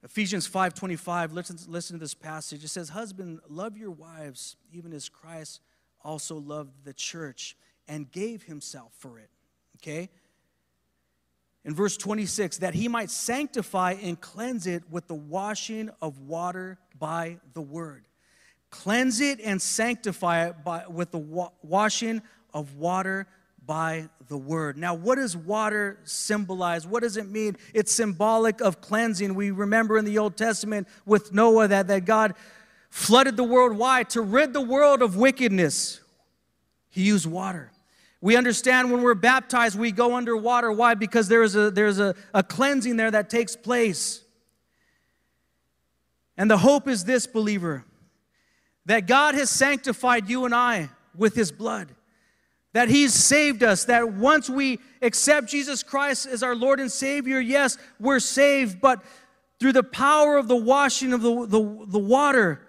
Ephesians 0.03 0.49
5:25, 0.49 1.33
listen, 1.35 1.59
listen 1.69 1.97
to 1.97 2.01
this 2.01 2.15
passage. 2.15 2.65
It 2.65 2.69
says, 2.69 2.89
Husband, 2.89 3.41
love 3.51 3.77
your 3.77 3.91
wives, 3.91 4.57
even 4.73 4.95
as 4.95 5.11
Christ 5.11 5.61
also 6.03 6.37
loved 6.37 6.85
the 6.85 6.95
church 6.95 7.55
and 7.87 8.11
gave 8.11 8.45
himself 8.45 8.93
for 8.97 9.19
it. 9.19 9.29
Okay? 9.77 10.09
In 11.69 11.75
verse 11.75 11.99
26 11.99 12.59
that 12.59 12.73
he 12.73 12.89
might 12.89 13.11
sanctify 13.11 13.95
and 14.03 14.19
cleanse 14.19 14.67
it 14.67 14.83
with 14.91 15.07
the 15.07 15.15
washing 15.15 15.91
of 16.01 16.19
water 16.21 16.79
by 16.99 17.37
the 17.53 17.61
word. 17.61 18.07
Cleanse 18.71 19.21
it 19.21 19.39
and 19.39 19.61
sanctify 19.61 20.47
it 20.47 20.65
by, 20.65 20.87
with 20.89 21.11
the 21.11 21.19
wa- 21.19 21.51
washing 21.63 22.23
of 22.55 22.77
water 22.77 23.27
by 23.67 24.09
the 24.29 24.37
word. 24.39 24.79
Now, 24.79 24.95
what 24.95 25.17
does 25.17 25.37
water 25.37 25.99
symbolize? 26.05 26.87
What 26.87 27.03
does 27.03 27.19
it 27.19 27.29
mean? 27.29 27.59
It's 27.75 27.93
symbolic 27.93 28.63
of 28.63 28.81
cleansing. 28.81 29.35
We 29.35 29.51
remember 29.51 29.99
in 29.99 30.07
the 30.07 30.17
Old 30.17 30.39
Testament 30.39 30.89
with 31.05 31.35
Noah 31.35 31.69
that, 31.69 31.89
that 31.89 32.07
God 32.07 32.33
flooded 32.89 33.37
the 33.37 33.45
world. 33.45 33.77
Why? 33.77 34.05
To 34.05 34.23
rid 34.23 34.55
the 34.55 34.63
world 34.63 35.03
of 35.03 35.17
wickedness. 35.17 36.01
He 36.89 37.03
used 37.03 37.27
water. 37.27 37.73
We 38.21 38.37
understand 38.37 38.91
when 38.91 39.03
we're 39.03 39.15
baptized, 39.15 39.79
we 39.79 39.93
go 39.93 40.17
underwater. 40.17 40.73
Why? 40.73 40.95
Because 40.95 41.29
there 41.29 41.43
is 41.43 41.55
a, 41.55 41.71
there's 41.71 42.01
a, 42.01 42.15
a 42.35 42.43
cleansing 42.43 42.97
there 42.97 43.11
that 43.11 43.31
takes 43.31 43.55
place. 43.55 44.23
And 46.37 46.51
the 46.51 46.59
hope 46.59 46.89
is 46.89 47.05
this, 47.05 47.27
believer, 47.27 47.85
that 48.87 49.07
God 49.07 49.35
has 49.35 49.51
sanctified 49.51 50.29
you 50.29 50.45
and 50.45 50.55
I 50.55 50.89
with 51.17 51.35
his 51.35 51.53
blood, 51.53 51.95
that 52.73 52.89
he's 52.89 53.15
saved 53.15 53.63
us, 53.63 53.85
that 53.85 54.13
once 54.13 54.49
we 54.49 54.79
accept 55.03 55.49
Jesus 55.49 55.83
Christ 55.83 56.27
as 56.27 56.43
our 56.43 56.55
Lord 56.55 56.81
and 56.81 56.91
Savior, 56.91 57.41
yes, 57.41 57.77
we're 58.01 58.21
saved, 58.21 58.81
but 58.81 59.03
through 59.61 59.73
the 59.73 59.83
power 59.83 60.37
of 60.37 60.49
the 60.49 60.57
washing 60.57 61.13
of 61.13 61.23
the, 61.23 61.47
the, 61.47 61.87
the 61.89 61.99
water, 61.99 62.61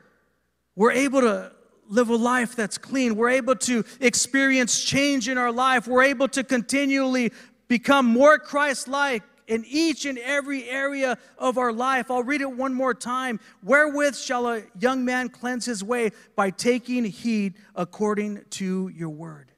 we're 0.75 0.91
able 0.91 1.21
to 1.21 1.51
live 1.89 2.10
a 2.10 2.15
life 2.15 2.56
that's 2.56 2.78
clean. 2.78 3.15
We're 3.15 3.30
able 3.30 3.56
to 3.56 3.84
experience 3.99 4.82
change 4.82 5.28
in 5.28 5.38
our 5.38 5.52
life. 5.52 5.88
We're 5.88 6.04
able 6.04 6.28
to 6.30 6.43
continually 6.43 7.34
become 7.67 8.06
more 8.06 8.39
Christ 8.39 8.88
like 8.88 9.23
in 9.47 9.65
each 9.67 10.06
and 10.06 10.17
every 10.19 10.69
area 10.69 11.17
of 11.38 11.58
our 11.58 11.73
life. 11.73 12.12
I'll 12.12 12.23
read 12.23 12.41
it 12.41 12.52
one 12.52 12.73
more 12.73 12.93
time. 12.93 13.39
Wherewith 13.63 14.15
shall 14.15 14.47
a 14.47 14.62
young 14.80 15.04
man 15.04 15.30
cleanse 15.30 15.65
his 15.65 15.84
way? 15.84 16.12
By 16.36 16.52
taking 16.52 17.04
heed 17.04 17.56
according 17.75 18.43
to 18.52 18.89
your 18.89 19.10
word. 19.10 19.52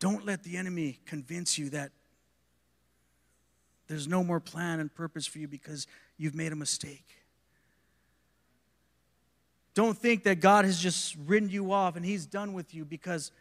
Don't 0.00 0.26
let 0.26 0.42
the 0.42 0.56
enemy 0.56 0.98
convince 1.06 1.56
you 1.56 1.70
that 1.70 1.92
there's 3.92 4.08
no 4.08 4.24
more 4.24 4.40
plan 4.40 4.80
and 4.80 4.92
purpose 4.92 5.26
for 5.26 5.38
you 5.38 5.46
because 5.46 5.86
you've 6.16 6.34
made 6.34 6.50
a 6.50 6.56
mistake. 6.56 7.04
Don't 9.74 9.96
think 9.96 10.24
that 10.24 10.40
God 10.40 10.64
has 10.64 10.78
just 10.78 11.14
written 11.26 11.50
you 11.50 11.72
off 11.72 11.94
and 11.94 12.04
He's 12.04 12.24
done 12.24 12.54
with 12.54 12.74
you 12.74 12.86
because 12.86 13.32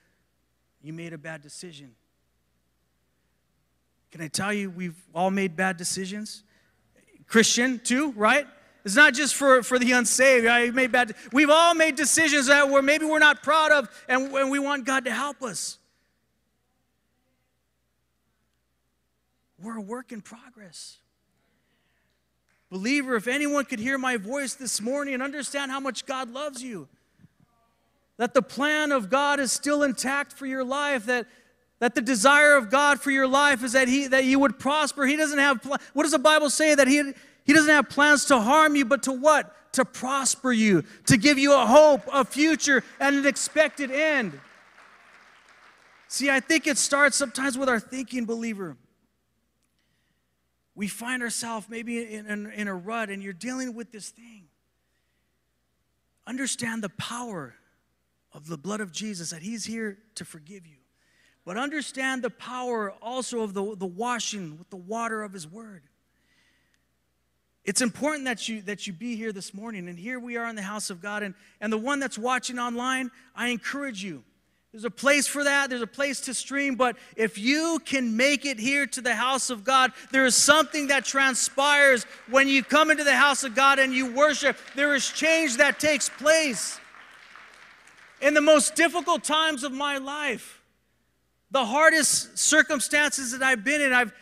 you 0.83 0.91
made 0.91 1.13
a 1.13 1.17
bad 1.17 1.41
decision. 1.41 1.91
Can 4.11 4.19
I 4.19 4.27
tell 4.27 4.51
you, 4.51 4.69
we've 4.69 5.01
all 5.15 5.31
made 5.31 5.55
bad 5.55 5.77
decisions? 5.77 6.43
Christian, 7.27 7.79
too, 7.79 8.11
right? 8.17 8.45
It's 8.83 8.97
not 8.97 9.13
just 9.13 9.35
for, 9.35 9.63
for 9.63 9.79
the 9.79 9.93
unsaved. 9.93 10.47
I 10.47 10.69
made 10.71 10.91
bad. 10.91 11.15
We've 11.31 11.49
all 11.49 11.73
made 11.75 11.95
decisions 11.95 12.47
that 12.47 12.69
we're, 12.69 12.81
maybe 12.81 13.05
we're 13.05 13.19
not 13.19 13.41
proud 13.41 13.71
of, 13.71 13.89
and, 14.09 14.33
and 14.33 14.51
we 14.51 14.59
want 14.59 14.83
God 14.83 15.05
to 15.05 15.13
help 15.13 15.41
us. 15.41 15.77
We're 19.61 19.77
a 19.77 19.81
work 19.81 20.11
in 20.11 20.21
progress. 20.21 20.97
Believer, 22.69 23.15
if 23.15 23.27
anyone 23.27 23.65
could 23.65 23.79
hear 23.79 23.97
my 23.97 24.17
voice 24.17 24.53
this 24.53 24.81
morning 24.81 25.13
and 25.13 25.21
understand 25.21 25.71
how 25.71 25.79
much 25.79 26.05
God 26.05 26.31
loves 26.31 26.63
you, 26.63 26.87
that 28.17 28.33
the 28.33 28.41
plan 28.41 28.91
of 28.91 29.09
God 29.09 29.39
is 29.39 29.51
still 29.51 29.83
intact 29.83 30.33
for 30.33 30.45
your 30.45 30.63
life, 30.63 31.05
that, 31.05 31.27
that 31.79 31.95
the 31.95 32.01
desire 32.01 32.55
of 32.55 32.69
God 32.69 33.01
for 33.01 33.11
your 33.11 33.27
life 33.27 33.63
is 33.63 33.73
that, 33.73 33.87
he, 33.87 34.07
that 34.07 34.23
you 34.23 34.39
would 34.39 34.57
prosper. 34.57 35.05
He 35.05 35.17
doesn't 35.17 35.39
have, 35.39 35.63
what 35.93 36.03
does 36.03 36.13
the 36.13 36.19
Bible 36.19 36.49
say? 36.49 36.73
That 36.73 36.87
he, 36.87 37.11
he 37.43 37.53
doesn't 37.53 37.69
have 37.69 37.89
plans 37.89 38.25
to 38.25 38.39
harm 38.39 38.75
you, 38.75 38.85
but 38.85 39.03
to 39.03 39.11
what? 39.11 39.53
To 39.73 39.85
prosper 39.85 40.51
you, 40.51 40.83
to 41.07 41.17
give 41.17 41.37
you 41.37 41.53
a 41.53 41.65
hope, 41.65 42.01
a 42.11 42.23
future, 42.23 42.83
and 42.99 43.17
an 43.17 43.25
expected 43.27 43.91
end. 43.91 44.39
See, 46.07 46.29
I 46.29 46.39
think 46.39 46.67
it 46.67 46.77
starts 46.77 47.17
sometimes 47.17 47.57
with 47.57 47.69
our 47.69 47.79
thinking, 47.79 48.25
believer 48.25 48.77
we 50.75 50.87
find 50.87 51.21
ourselves 51.21 51.67
maybe 51.69 52.13
in, 52.13 52.25
in, 52.25 52.51
in, 52.51 52.67
a 52.67 52.75
rut 52.75 53.09
and 53.09 53.21
you're 53.21 53.33
dealing 53.33 53.75
with 53.75 53.91
this 53.91 54.09
thing. 54.09 54.45
Understand 56.25 56.83
the 56.83 56.89
power 56.89 57.55
of 58.33 58.47
the 58.47 58.57
blood 58.57 58.79
of 58.79 58.91
Jesus, 58.91 59.31
that 59.31 59.41
He's 59.41 59.65
here 59.65 59.97
to 60.15 60.23
forgive 60.23 60.65
you. 60.65 60.77
But 61.43 61.57
understand 61.57 62.23
the 62.23 62.29
power 62.29 62.91
also 63.01 63.41
of 63.41 63.53
the, 63.53 63.75
the 63.75 63.85
washing 63.85 64.57
with 64.57 64.69
the 64.69 64.77
water 64.77 65.23
of 65.23 65.33
His 65.33 65.47
Word. 65.47 65.83
It's 67.63 67.81
important 67.81 68.25
that 68.25 68.47
you, 68.47 68.61
that 68.63 68.87
you 68.87 68.93
be 68.93 69.15
here 69.15 69.31
this 69.31 69.53
morning. 69.53 69.87
And 69.87 69.99
here 69.99 70.19
we 70.19 70.37
are 70.37 70.47
in 70.47 70.55
the 70.55 70.61
house 70.61 70.89
of 70.89 71.01
God. 71.01 71.21
And, 71.21 71.35
and 71.59 71.71
the 71.71 71.77
one 71.77 71.99
that's 71.99 72.17
watching 72.17 72.57
online, 72.57 73.11
I 73.35 73.49
encourage 73.49 74.03
you 74.03 74.23
there's 74.71 74.85
a 74.85 74.89
place 74.89 75.27
for 75.27 75.43
that. 75.43 75.69
There's 75.69 75.81
a 75.81 75.87
place 75.87 76.21
to 76.21 76.33
stream. 76.33 76.75
But 76.75 76.95
if 77.17 77.37
you 77.37 77.81
can 77.83 78.15
make 78.15 78.45
it 78.45 78.57
here 78.57 78.87
to 78.87 79.01
the 79.01 79.13
house 79.13 79.49
of 79.49 79.65
God, 79.65 79.91
there 80.11 80.25
is 80.25 80.35
something 80.35 80.87
that 80.87 81.03
transpires 81.03 82.05
when 82.29 82.47
you 82.47 82.63
come 82.63 82.89
into 82.89 83.03
the 83.03 83.15
house 83.15 83.43
of 83.43 83.53
God 83.53 83.79
and 83.79 83.93
you 83.93 84.13
worship. 84.13 84.57
There 84.75 84.95
is 84.95 85.09
change 85.09 85.57
that 85.57 85.79
takes 85.79 86.07
place. 86.07 86.79
In 88.21 88.33
the 88.33 88.41
most 88.41 88.75
difficult 88.75 89.25
times 89.25 89.63
of 89.65 89.73
my 89.73 89.97
life, 89.97 90.61
the 91.49 91.65
hardest 91.65 92.37
circumstances 92.37 93.31
that 93.33 93.43
I've 93.43 93.65
been 93.65 93.81
in, 93.81 93.91
I've, 93.91 94.13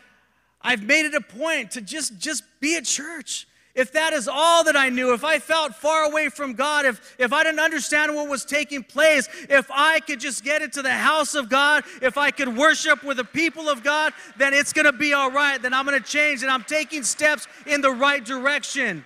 I've 0.62 0.82
made 0.82 1.06
it 1.06 1.14
a 1.14 1.22
point 1.22 1.72
to 1.72 1.82
just, 1.82 2.18
just 2.18 2.44
be 2.60 2.76
at 2.76 2.86
church. 2.86 3.48
If 3.80 3.94
that 3.94 4.12
is 4.12 4.28
all 4.28 4.66
that 4.66 4.76
I 4.76 4.90
knew, 4.90 5.14
if 5.14 5.24
I 5.24 5.40
felt 5.40 5.74
far 5.74 6.04
away 6.04 6.28
from 6.28 6.54
God, 6.54 6.86
if, 6.86 7.16
if 7.18 7.32
I 7.32 7.46
didn't 7.46 7.62
understand 7.62 8.14
what 8.14 8.28
was 8.28 8.44
taking 8.44 8.84
place, 8.84 9.30
if 9.50 9.72
I 9.72 10.02
could 10.02 10.20
just 10.20 10.44
get 10.44 10.62
into 10.62 10.82
the 10.82 10.92
house 10.92 11.34
of 11.34 11.48
God, 11.48 11.86
if 12.02 12.18
I 12.18 12.30
could 12.30 12.58
worship 12.58 13.04
with 13.06 13.16
the 13.16 13.24
people 13.24 13.70
of 13.70 13.82
God, 13.82 14.12
then 14.38 14.54
it's 14.54 14.74
going 14.74 14.84
to 14.84 14.92
be 14.92 15.14
all 15.14 15.32
right. 15.32 15.62
Then 15.62 15.74
I'm 15.74 15.86
going 15.86 15.98
to 15.98 16.06
change 16.06 16.42
and 16.42 16.52
I'm 16.52 16.66
taking 16.66 17.04
steps 17.04 17.48
in 17.66 17.80
the 17.80 17.92
right 17.92 18.24
direction. 18.24 19.06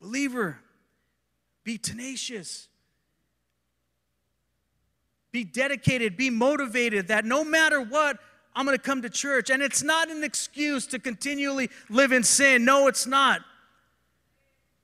Believer, 0.00 0.58
be 1.62 1.78
tenacious. 1.78 2.66
Be 5.30 5.44
dedicated, 5.44 6.16
be 6.16 6.28
motivated 6.28 7.06
that 7.06 7.24
no 7.24 7.44
matter 7.44 7.80
what, 7.80 8.18
I'm 8.56 8.64
going 8.64 8.76
to 8.76 8.82
come 8.82 9.02
to 9.02 9.10
church. 9.10 9.50
And 9.50 9.62
it's 9.62 9.82
not 9.82 10.10
an 10.10 10.24
excuse 10.24 10.86
to 10.88 10.98
continually 10.98 11.70
live 11.90 12.10
in 12.10 12.24
sin. 12.24 12.64
No, 12.64 12.88
it's 12.88 13.06
not. 13.06 13.42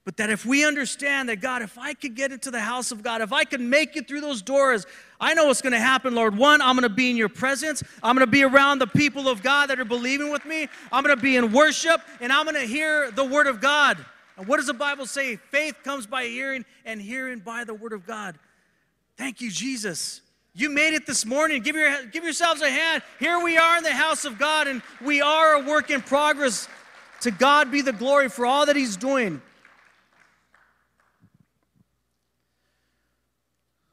But 0.05 0.17
that 0.17 0.31
if 0.31 0.45
we 0.45 0.67
understand 0.67 1.29
that, 1.29 1.41
God, 1.41 1.63
if 1.63 1.79
I 1.79 1.95
could 1.95 2.17
get 2.17 2.33
into 2.33 2.51
the 2.51 2.61
house 2.61 2.91
of 2.91 3.05
God, 3.05 3.23
if 3.23 3.33
I 3.33 3.45
could 3.45 3.61
make 3.61 3.97
it 3.97 4.09
through 4.09 4.21
those 4.21 4.43
doors, 4.43 4.85
I 5.21 5.33
know 5.33 5.47
what's 5.47 5.63
going 5.63 5.75
to 5.75 5.79
happen, 5.79 6.15
Lord. 6.15 6.37
One, 6.37 6.61
I'm 6.61 6.75
going 6.75 6.89
to 6.89 6.95
be 6.95 7.09
in 7.09 7.17
your 7.17 7.29
presence. 7.29 7.85
I'm 8.03 8.17
going 8.17 8.27
to 8.27 8.31
be 8.31 8.43
around 8.43 8.81
the 8.81 8.89
people 8.89 9.29
of 9.29 9.45
God 9.45 9.71
that 9.71 9.79
are 9.79 9.85
believing 9.85 10.33
with 10.33 10.45
me. 10.45 10.69
I'm 10.91 11.05
going 11.05 11.17
to 11.17 11.23
be 11.23 11.37
in 11.37 11.53
worship, 11.53 12.01
and 12.21 12.33
I'm 12.33 12.45
going 12.45 12.57
to 12.57 12.67
hear 12.67 13.13
the 13.13 13.25
word 13.25 13.47
of 13.47 13.61
God. 13.61 14.05
And 14.37 14.49
what 14.49 14.57
does 14.57 14.67
the 14.67 14.75
Bible 14.75 15.07
say? 15.07 15.37
Faith 15.37 15.77
comes 15.85 16.07
by 16.07 16.25
hearing, 16.25 16.65
and 16.85 17.01
hearing 17.01 17.39
by 17.39 17.63
the 17.63 17.75
word 17.75 17.93
of 17.93 18.05
God. 18.05 18.37
Thank 19.17 19.41
you, 19.41 19.53
Jesus. 19.53 20.21
You 20.55 20.69
made 20.69 20.93
it 20.93 21.07
this 21.07 21.25
morning. 21.25 21.63
Give, 21.63 21.77
your, 21.77 22.05
give 22.07 22.25
yourselves 22.25 22.61
a 22.61 22.69
hand. 22.69 23.03
Here 23.19 23.43
we 23.43 23.57
are 23.57 23.79
in 23.79 23.83
the 23.83 23.93
house 23.93 24.25
of 24.25 24.39
God, 24.39 24.67
and 24.67 24.83
we 25.01 25.23
are 25.23 25.55
a 25.55 25.65
work 25.65 25.91
in 25.91 26.03
progress. 26.03 26.69
To 27.23 27.31
God 27.31 27.71
be 27.71 27.81
the 27.81 27.93
glory 27.93 28.29
for 28.29 28.45
all 28.45 28.67
that 28.67 28.77
He's 28.77 28.97
doing. 28.97 29.41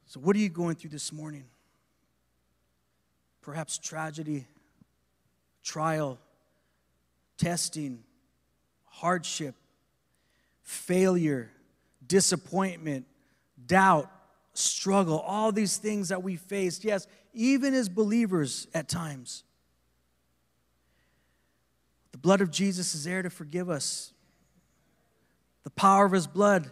So, 0.06 0.20
what 0.20 0.34
are 0.36 0.40
you 0.40 0.48
going 0.48 0.74
through 0.74 0.90
this 0.90 1.12
morning? 1.12 1.44
Perhaps 3.40 3.78
tragedy, 3.78 4.46
trial, 5.62 6.18
testing, 7.38 8.02
hardship, 8.86 9.54
failure, 10.62 11.50
disappointment, 12.06 13.06
doubt, 13.66 14.10
struggle, 14.60 15.18
all 15.20 15.52
these 15.52 15.76
things 15.76 16.08
that 16.08 16.22
we 16.22 16.36
face, 16.36 16.84
yes, 16.84 17.06
even 17.32 17.74
as 17.74 17.88
believers 17.88 18.66
at 18.74 18.88
times. 18.88 19.44
The 22.12 22.18
blood 22.18 22.40
of 22.40 22.50
Jesus 22.50 22.94
is 22.94 23.04
there 23.04 23.22
to 23.22 23.30
forgive 23.30 23.70
us. 23.70 24.12
The 25.64 25.70
power 25.70 26.06
of 26.06 26.12
his 26.12 26.26
blood 26.26 26.70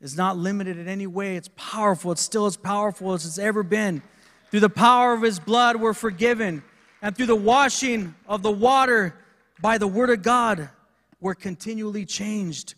is 0.00 0.16
not 0.16 0.36
limited 0.36 0.78
in 0.78 0.88
any 0.88 1.06
way. 1.06 1.36
It's 1.36 1.50
powerful. 1.56 2.12
It's 2.12 2.22
still 2.22 2.46
as 2.46 2.56
powerful 2.56 3.12
as 3.12 3.24
it's 3.24 3.38
ever 3.38 3.62
been. 3.62 4.02
Through 4.50 4.60
the 4.60 4.68
power 4.68 5.12
of 5.12 5.22
his 5.22 5.38
blood, 5.38 5.76
we're 5.76 5.94
forgiven. 5.94 6.62
And 7.02 7.16
through 7.16 7.26
the 7.26 7.36
washing 7.36 8.14
of 8.26 8.42
the 8.42 8.50
water 8.50 9.14
by 9.60 9.78
the 9.78 9.86
word 9.86 10.10
of 10.10 10.22
God, 10.22 10.68
we're 11.20 11.34
continually 11.34 12.04
changed. 12.04 12.74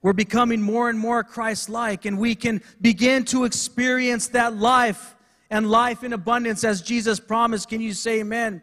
We're 0.00 0.12
becoming 0.12 0.62
more 0.62 0.88
and 0.88 0.98
more 0.98 1.24
Christ 1.24 1.68
like, 1.68 2.04
and 2.04 2.18
we 2.18 2.34
can 2.34 2.62
begin 2.80 3.24
to 3.26 3.44
experience 3.44 4.28
that 4.28 4.56
life 4.56 5.16
and 5.50 5.70
life 5.70 6.04
in 6.04 6.12
abundance 6.12 6.62
as 6.62 6.82
Jesus 6.82 7.18
promised. 7.18 7.68
Can 7.68 7.80
you 7.80 7.92
say 7.92 8.20
amen? 8.20 8.62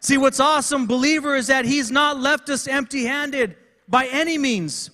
See, 0.00 0.18
what's 0.18 0.40
awesome, 0.40 0.86
believer, 0.86 1.36
is 1.36 1.46
that 1.46 1.64
He's 1.64 1.90
not 1.90 2.18
left 2.18 2.48
us 2.48 2.66
empty 2.66 3.04
handed 3.04 3.56
by 3.88 4.06
any 4.06 4.38
means. 4.38 4.90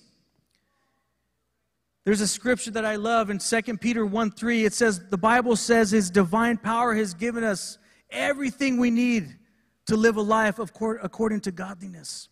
There's 2.05 2.21
a 2.21 2.27
scripture 2.27 2.71
that 2.71 2.85
I 2.85 2.97
love 2.97 3.29
in 3.29 3.39
2 3.39 3.77
Peter 3.77 4.05
1 4.05 4.31
3. 4.31 4.65
It 4.65 4.73
says, 4.73 5.07
The 5.09 5.17
Bible 5.17 5.55
says 5.55 5.91
His 5.91 6.09
divine 6.09 6.57
power 6.57 6.93
has 6.93 7.13
given 7.13 7.43
us 7.43 7.77
everything 8.11 8.77
we 8.77 8.91
need 8.91 9.37
to 9.87 9.95
live 9.95 10.17
a 10.17 10.21
life 10.21 10.59
according 10.59 11.41
to 11.41 11.51
godliness 11.51 12.29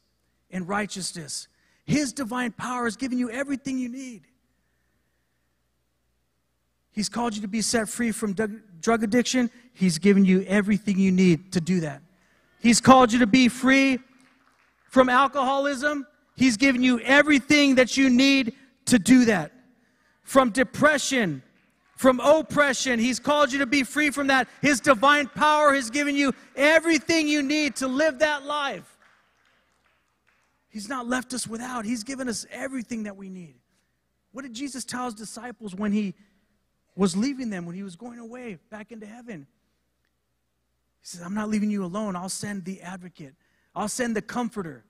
and 0.49 0.67
righteousness. 0.67 1.47
His 1.91 2.13
divine 2.13 2.54
power 2.54 2.86
has 2.86 2.95
given 2.95 3.17
you 3.17 3.30
everything 3.30 3.77
you 3.77 3.89
need. 3.89 4.21
He's 6.93 7.10
called 7.10 7.36
you 7.36 7.41
to 7.41 7.49
be 7.49 7.62
set 7.62 7.89
free 7.89 8.13
from 8.13 8.34
drug 8.80 9.04
addiction. 9.04 9.51
He's 9.73 9.97
given 9.97 10.23
you 10.23 10.43
everything 10.47 10.97
you 10.97 11.12
need 11.12 11.51
to 11.51 11.60
do 11.60 11.82
that. 11.82 12.01
He's 12.62 12.80
called 12.80 13.12
you 13.12 13.19
to 13.19 13.27
be 13.27 13.49
free 13.49 13.99
from 14.89 15.10
alcoholism. 15.10 16.08
He's 16.38 16.56
given 16.56 16.82
you 16.82 17.01
everything 17.01 17.75
that 17.75 17.97
you 17.97 18.10
need 18.10 18.54
to 18.86 18.97
do 18.97 19.25
that. 19.25 19.51
From 20.23 20.51
depression, 20.51 21.43
from 21.97 22.21
oppression, 22.21 22.99
He's 22.99 23.19
called 23.19 23.51
you 23.51 23.60
to 23.60 23.65
be 23.65 23.84
free 23.84 24.12
from 24.12 24.27
that. 24.27 24.47
His 24.62 24.80
divine 24.80 25.27
power 25.27 25.73
has 25.73 25.89
given 25.89 26.15
you 26.15 26.34
everything 26.56 27.27
you 27.27 27.43
need 27.43 27.75
to 27.77 27.88
live 27.88 28.19
that 28.19 28.45
life. 28.45 28.90
He's 30.72 30.88
not 30.88 31.06
left 31.06 31.34
us 31.34 31.46
without. 31.46 31.84
He's 31.84 32.04
given 32.04 32.30
us 32.30 32.46
everything 32.50 33.04
that 33.04 33.18
we 33.18 33.30
need. 33.30 33.56
What 34.32 34.44
did 34.44 34.54
Jesus 34.54 34.86
tell 34.86 35.06
his 35.06 35.14
disciples 35.14 35.76
when 35.76 35.92
he 35.92 36.16
was 36.96 37.16
leaving 37.16 37.50
them, 37.50 37.66
when 37.66 37.76
he 37.76 37.84
was 37.84 37.98
going 37.98 38.20
away 38.20 38.58
back 38.70 38.94
into 38.94 39.06
heaven? 39.06 39.46
He 41.02 41.08
says, 41.08 41.22
I'm 41.22 41.34
not 41.34 41.50
leaving 41.50 41.70
you 41.70 41.84
alone. 41.84 42.16
I'll 42.16 42.30
send 42.30 42.64
the 42.64 42.82
advocate, 42.82 43.36
I'll 43.76 43.90
send 43.90 44.16
the 44.16 44.22
comforter 44.22 44.86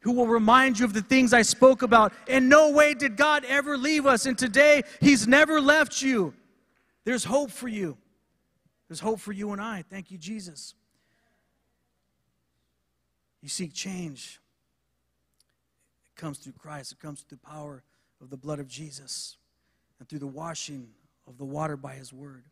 who 0.00 0.12
will 0.12 0.26
remind 0.26 0.78
you 0.78 0.84
of 0.84 0.94
the 0.94 1.02
things 1.02 1.32
I 1.32 1.42
spoke 1.42 1.82
about. 1.82 2.12
In 2.28 2.48
no 2.48 2.70
way 2.70 2.94
did 2.94 3.16
God 3.16 3.44
ever 3.44 3.76
leave 3.76 4.06
us, 4.06 4.24
and 4.24 4.38
today 4.38 4.82
He's 5.00 5.26
never 5.26 5.60
left 5.60 6.00
you. 6.00 6.32
There's 7.04 7.24
hope 7.24 7.50
for 7.50 7.68
you. 7.68 7.98
There's 8.88 9.00
hope 9.00 9.20
for 9.20 9.32
you 9.32 9.52
and 9.52 9.60
I. 9.60 9.84
Thank 9.90 10.10
you, 10.10 10.16
Jesus. 10.16 10.74
You 13.42 13.48
seek 13.48 13.74
change 13.74 14.40
comes 16.16 16.38
through 16.38 16.54
Christ. 16.54 16.92
It 16.92 16.98
comes 16.98 17.20
through 17.20 17.38
the 17.42 17.48
power 17.48 17.82
of 18.20 18.30
the 18.30 18.36
blood 18.36 18.58
of 18.58 18.68
Jesus 18.68 19.36
and 19.98 20.08
through 20.08 20.18
the 20.18 20.26
washing 20.26 20.88
of 21.26 21.38
the 21.38 21.44
water 21.44 21.76
by 21.76 21.94
his 21.94 22.12
word. 22.12 22.44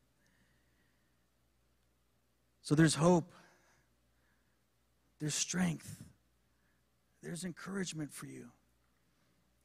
So 2.62 2.74
there's 2.74 2.94
hope, 2.94 3.33
there's 5.20 5.35
strength, 5.35 6.03
there's 7.22 7.44
encouragement 7.44 8.12
for 8.12 8.27
you. 8.27 8.46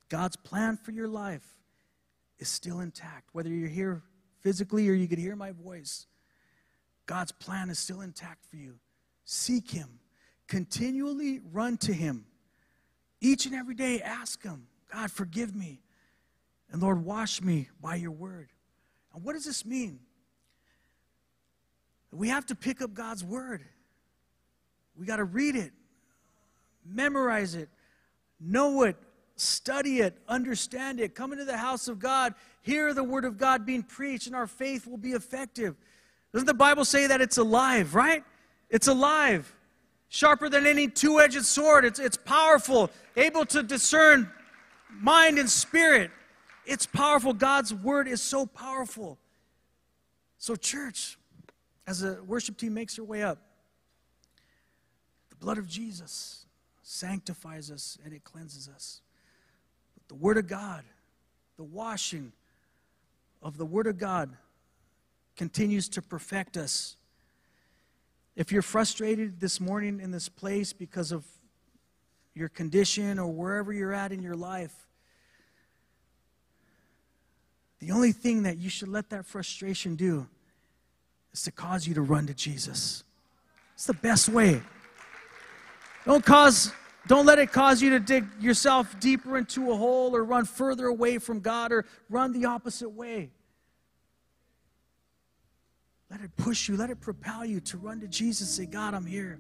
God's 0.10 0.36
plan 0.36 0.78
for 0.78 0.92
your 0.92 1.08
life 1.08 1.46
is 2.40 2.50
still 2.50 2.80
intact. 2.80 3.30
Whether 3.32 3.50
you're 3.50 3.70
here 3.70 4.02
physically 4.42 4.90
or 4.90 4.94
you 4.94 5.08
could 5.08 5.20
hear 5.20 5.36
my 5.36 5.52
voice, 5.52 6.08
God's 7.06 7.32
plan 7.32 7.70
is 7.70 7.80
still 7.80 8.02
intact 8.02 8.46
for 8.46 8.56
you. 8.56 8.76
Seek 9.24 9.72
Him, 9.72 10.00
continually 10.48 11.40
run 11.52 11.78
to 11.78 11.94
Him. 11.94 12.26
Each 13.22 13.46
and 13.46 13.56
every 13.56 13.76
day, 13.76 14.02
ask 14.02 14.42
Him, 14.44 14.68
God, 14.92 15.12
forgive 15.12 15.56
me. 15.56 15.82
And 16.72 16.82
Lord, 16.82 17.04
wash 17.04 17.42
me 17.42 17.70
by 17.82 17.96
your 17.96 18.12
word. 18.12 18.50
And 19.14 19.24
what 19.24 19.34
does 19.34 19.46
this 19.46 19.66
mean? 19.66 20.00
We 22.12 22.30
have 22.30 22.46
to 22.48 22.56
pick 22.56 22.82
up 22.82 22.94
God's 22.94 23.24
word. 23.24 23.64
We 24.98 25.06
got 25.06 25.18
to 25.18 25.24
read 25.24 25.56
it, 25.56 25.72
memorize 26.86 27.56
it, 27.56 27.70
know 28.40 28.84
it, 28.84 28.98
study 29.36 30.00
it, 30.00 30.18
understand 30.28 31.00
it, 31.00 31.16
come 31.16 31.32
into 31.32 31.46
the 31.46 31.58
house 31.58 31.88
of 31.88 32.00
God, 32.00 32.34
hear 32.62 32.94
the 32.94 33.04
word 33.04 33.26
of 33.26 33.38
God 33.38 33.66
being 33.66 33.84
preached, 33.84 34.28
and 34.28 34.36
our 34.36 34.48
faith 34.48 34.86
will 34.86 34.98
be 34.98 35.12
effective. 35.12 35.76
Doesn't 36.34 36.48
the 36.48 36.54
Bible 36.54 36.84
say 36.84 37.08
that 37.08 37.22
it's 37.22 37.38
alive, 37.38 37.96
right? 37.96 38.24
It's 38.70 38.88
alive 38.88 39.54
sharper 40.10 40.50
than 40.50 40.66
any 40.66 40.88
two 40.88 41.20
edged 41.20 41.46
sword. 41.46 41.86
It's, 41.86 42.00
it's 42.00 42.18
powerful, 42.18 42.90
able 43.16 43.46
to 43.46 43.64
discern 43.64 44.30
mind 44.92 45.40
and 45.40 45.50
spirit. 45.50 46.12
It's 46.66 46.86
powerful. 46.86 47.34
God's 47.34 47.74
word 47.74 48.08
is 48.08 48.22
so 48.22 48.46
powerful. 48.46 49.18
So, 50.38 50.56
church, 50.56 51.18
as 51.88 52.02
the 52.02 52.22
worship 52.26 52.58
team 52.58 52.74
makes 52.74 52.96
their 52.96 53.06
way 53.06 53.24
up, 53.24 53.40
the 55.30 55.36
blood 55.36 55.58
of 55.58 55.68
Jesus 55.68 56.46
sanctifies 56.82 57.72
us 57.72 57.98
and 58.04 58.14
it 58.14 58.24
cleanses 58.24 58.70
us. 58.74 59.02
But 59.96 60.08
the 60.08 60.16
word 60.16 60.38
of 60.38 60.48
God, 60.48 60.84
the 61.58 61.64
washing 61.64 62.32
of 63.42 63.58
the 63.58 63.66
word 63.66 63.88
of 63.88 63.98
God, 63.98 64.36
continues 65.36 65.88
to 65.90 66.02
perfect 66.02 66.58
us 66.58 66.98
if 68.40 68.54
you're 68.54 68.62
frustrated 68.62 69.42
this 69.42 69.60
morning 69.60 70.00
in 70.00 70.12
this 70.12 70.30
place 70.30 70.72
because 70.72 71.12
of 71.12 71.26
your 72.34 72.48
condition 72.48 73.20
or 73.20 73.28
wherever 73.28 73.74
you're 73.74 73.92
at 73.92 74.14
in 74.14 74.24
your 74.24 74.34
life, 74.34 74.88
the 77.80 77.92
only 77.92 78.14
thing 78.14 78.44
that 78.44 78.58
you 78.58 78.70
should 78.70 78.88
let 78.88 79.10
that 79.10 79.26
frustration 79.26 79.98
do 79.98 80.26
is 81.34 81.44
to 81.44 81.52
cause 81.52 81.86
you 81.86 81.94
to 81.96 82.02
run 82.02 82.28
to 82.28 82.34
Jesus. 82.34 83.04
It's 83.74 83.86
the 83.86 83.94
best 83.94 84.30
way. 84.30 84.62
Don't 86.06 86.26
cause 86.26 86.72
Don't 87.08 87.26
let 87.26 87.40
it 87.40 87.52
cause 87.52 87.82
you 87.82 87.90
to 87.90 88.00
dig 88.00 88.26
yourself 88.40 88.98
deeper 89.02 89.38
into 89.38 89.72
a 89.72 89.76
hole 89.76 90.16
or 90.16 90.24
run 90.24 90.46
further 90.46 90.86
away 90.86 91.18
from 91.18 91.42
God 91.42 91.74
or 91.74 91.84
run 92.10 92.32
the 92.32 92.46
opposite 92.46 92.90
way. 92.90 93.32
Let 96.10 96.22
it 96.22 96.36
push 96.38 96.68
you, 96.68 96.76
let 96.76 96.90
it 96.90 97.00
propel 97.00 97.46
you 97.46 97.60
to 97.62 97.78
run 97.78 98.00
to 98.02 98.08
Jesus 98.08 98.50
say, 98.50 98.66
God, 98.66 98.94
I'm 98.94 99.06
here. 99.06 99.40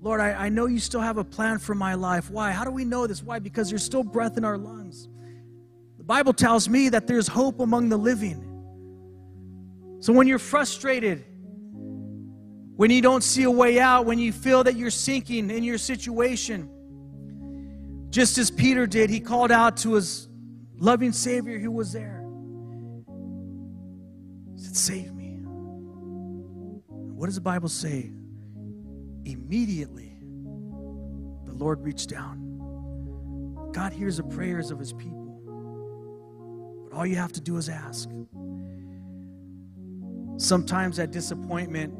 Lord, 0.00 0.20
I, 0.20 0.32
I 0.32 0.48
know 0.48 0.64
you 0.64 0.78
still 0.78 1.02
have 1.02 1.18
a 1.18 1.24
plan 1.24 1.58
for 1.58 1.74
my 1.74 1.92
life. 1.94 2.30
Why? 2.30 2.52
How 2.52 2.64
do 2.64 2.70
we 2.70 2.86
know 2.86 3.06
this? 3.06 3.22
Why? 3.22 3.38
Because 3.38 3.68
there's 3.68 3.84
still 3.84 4.02
breath 4.02 4.38
in 4.38 4.44
our 4.44 4.56
lungs. 4.56 5.08
The 5.98 6.04
Bible 6.04 6.32
tells 6.32 6.70
me 6.70 6.88
that 6.88 7.06
there's 7.06 7.28
hope 7.28 7.60
among 7.60 7.90
the 7.90 7.98
living. 7.98 8.46
So 10.00 10.14
when 10.14 10.26
you're 10.26 10.38
frustrated, 10.38 11.26
when 12.76 12.90
you 12.90 13.02
don't 13.02 13.22
see 13.22 13.42
a 13.42 13.50
way 13.50 13.78
out, 13.78 14.06
when 14.06 14.18
you 14.18 14.32
feel 14.32 14.64
that 14.64 14.74
you're 14.74 14.90
sinking 14.90 15.50
in 15.50 15.62
your 15.62 15.76
situation, 15.76 16.70
just 18.08 18.38
as 18.38 18.50
Peter 18.50 18.86
did, 18.86 19.10
he 19.10 19.20
called 19.20 19.52
out 19.52 19.76
to 19.78 19.94
his 19.94 20.28
loving 20.78 21.12
Savior 21.12 21.58
who 21.58 21.70
was 21.70 21.92
there. 21.92 22.19
Said, 24.60 24.76
Save 24.76 25.14
me. 25.14 25.38
What 26.88 27.26
does 27.26 27.34
the 27.34 27.40
Bible 27.40 27.70
say? 27.70 28.12
Immediately, 29.24 30.18
the 31.46 31.52
Lord 31.52 31.82
reached 31.82 32.10
down. 32.10 33.70
God 33.72 33.92
hears 33.92 34.18
the 34.18 34.22
prayers 34.22 34.70
of 34.70 34.78
his 34.78 34.92
people. 34.92 35.40
But 36.84 36.96
all 36.96 37.06
you 37.06 37.16
have 37.16 37.32
to 37.32 37.40
do 37.40 37.56
is 37.56 37.70
ask. 37.70 38.10
Sometimes 40.36 40.98
that 40.98 41.10
disappointment, 41.10 41.94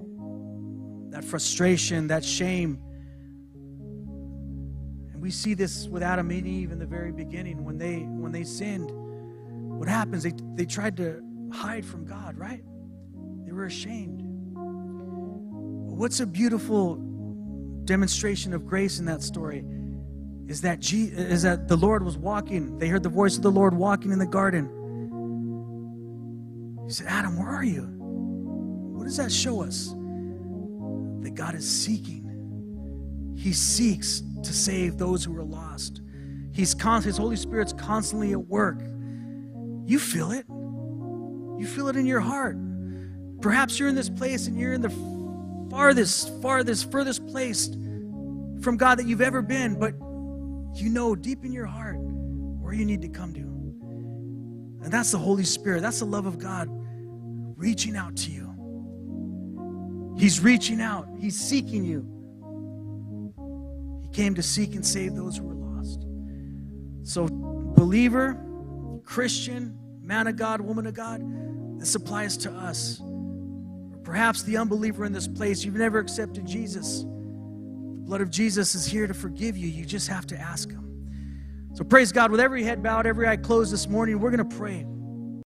that 1.12 1.24
frustration, 1.24 2.08
that 2.08 2.24
shame, 2.24 2.78
and 5.12 5.22
we 5.22 5.30
see 5.30 5.54
this 5.54 5.88
with 5.88 6.02
Adam 6.02 6.30
and 6.30 6.46
Eve 6.46 6.72
in 6.72 6.78
the 6.78 6.86
very 6.86 7.12
beginning 7.12 7.64
when 7.64 7.78
they 7.78 8.00
when 8.00 8.32
they 8.32 8.44
sinned. 8.44 8.90
What 9.78 9.88
happens? 9.88 10.24
They 10.24 10.32
they 10.54 10.66
tried 10.66 10.96
to 10.98 11.22
hide 11.53 11.84
from 11.84 12.05
God, 12.05 12.36
right? 12.36 12.62
They 13.44 13.53
were 13.53 13.66
ashamed. 13.66 14.22
What's 14.55 16.20
a 16.20 16.26
beautiful 16.26 16.96
demonstration 17.84 18.53
of 18.55 18.66
grace 18.66 18.98
in 18.98 19.05
that 19.07 19.22
story 19.22 19.64
is 20.46 20.61
that 20.62 20.92
is 20.92 21.42
that 21.42 21.68
the 21.68 21.76
Lord 21.76 22.03
was 22.03 22.16
walking. 22.16 22.78
They 22.78 22.88
heard 22.88 23.03
the 23.03 23.09
voice 23.09 23.36
of 23.36 23.42
the 23.42 23.51
Lord 23.51 23.74
walking 23.74 24.11
in 24.11 24.18
the 24.18 24.26
garden. 24.26 24.68
He 26.86 26.92
said, 26.92 27.07
"Adam, 27.09 27.38
where 27.38 27.48
are 27.48 27.64
you?" 27.64 27.82
What 28.96 29.05
does 29.05 29.16
that 29.16 29.30
show 29.30 29.62
us? 29.62 29.94
That 31.22 31.34
God 31.34 31.55
is 31.55 31.68
seeking. 31.68 33.34
He 33.36 33.53
seeks 33.53 34.22
to 34.42 34.53
save 34.53 34.98
those 34.98 35.22
who 35.24 35.36
are 35.36 35.44
lost. 35.44 36.01
He's 36.53 36.74
His 37.05 37.16
Holy 37.16 37.36
Spirit's 37.36 37.72
constantly 37.72 38.32
at 38.32 38.46
work. 38.46 38.82
You 39.86 39.98
feel 39.98 40.30
it. 40.32 40.46
You 41.61 41.66
feel 41.66 41.88
it 41.88 41.96
in 41.96 42.06
your 42.06 42.20
heart. 42.20 42.56
Perhaps 43.42 43.78
you're 43.78 43.90
in 43.90 43.94
this 43.94 44.08
place 44.08 44.46
and 44.46 44.58
you're 44.58 44.72
in 44.72 44.80
the 44.80 44.88
farthest, 45.70 46.40
farthest, 46.40 46.90
furthest 46.90 47.26
place 47.26 47.68
from 48.62 48.78
God 48.78 48.98
that 48.98 49.06
you've 49.06 49.20
ever 49.20 49.42
been, 49.42 49.78
but 49.78 49.92
you 50.80 50.88
know 50.88 51.14
deep 51.14 51.44
in 51.44 51.52
your 51.52 51.66
heart 51.66 51.98
where 51.98 52.72
you 52.72 52.86
need 52.86 53.02
to 53.02 53.08
come 53.08 53.34
to. 53.34 53.40
And 54.82 54.90
that's 54.90 55.11
the 55.11 55.18
Holy 55.18 55.44
Spirit. 55.44 55.82
That's 55.82 55.98
the 55.98 56.06
love 56.06 56.24
of 56.24 56.38
God 56.38 56.68
reaching 56.70 57.94
out 57.94 58.16
to 58.16 58.30
you. 58.30 60.14
He's 60.18 60.40
reaching 60.40 60.80
out, 60.80 61.08
He's 61.18 61.38
seeking 61.38 61.84
you. 61.84 62.06
He 64.02 64.08
came 64.08 64.34
to 64.34 64.42
seek 64.42 64.74
and 64.74 64.86
save 64.86 65.14
those 65.14 65.36
who 65.36 65.44
were 65.44 65.76
lost. 65.76 66.06
So, 67.02 67.28
believer, 67.28 68.42
Christian, 69.04 69.78
man 70.00 70.26
of 70.26 70.36
God, 70.36 70.62
woman 70.62 70.86
of 70.86 70.94
God, 70.94 71.20
this 71.81 71.95
applies 71.95 72.37
to 72.37 72.53
us. 72.53 73.01
Perhaps 74.05 74.43
the 74.43 74.57
unbeliever 74.57 75.05
in 75.05 75.12
this 75.12 75.26
place, 75.26 75.64
you've 75.64 75.74
never 75.74 75.99
accepted 75.99 76.47
Jesus. 76.47 77.01
The 77.01 78.05
blood 78.07 78.20
of 78.20 78.31
Jesus 78.31 78.74
is 78.74 78.87
here 78.87 79.07
to 79.07 79.14
forgive 79.14 79.57
you. 79.57 79.66
You 79.66 79.85
just 79.85 80.07
have 80.09 80.26
to 80.28 80.39
ask 80.39 80.70
Him. 80.70 80.87
So, 81.74 81.83
praise 81.85 82.12
God. 82.12 82.31
With 82.31 82.41
every 82.41 82.62
head 82.62 82.83
bowed, 82.83 83.07
every 83.07 83.26
eye 83.26 83.37
closed 83.37 83.72
this 83.72 83.89
morning, 83.89 84.20
we're 84.20 84.31
going 84.31 84.49
to 84.49 84.57
pray. 84.57 84.87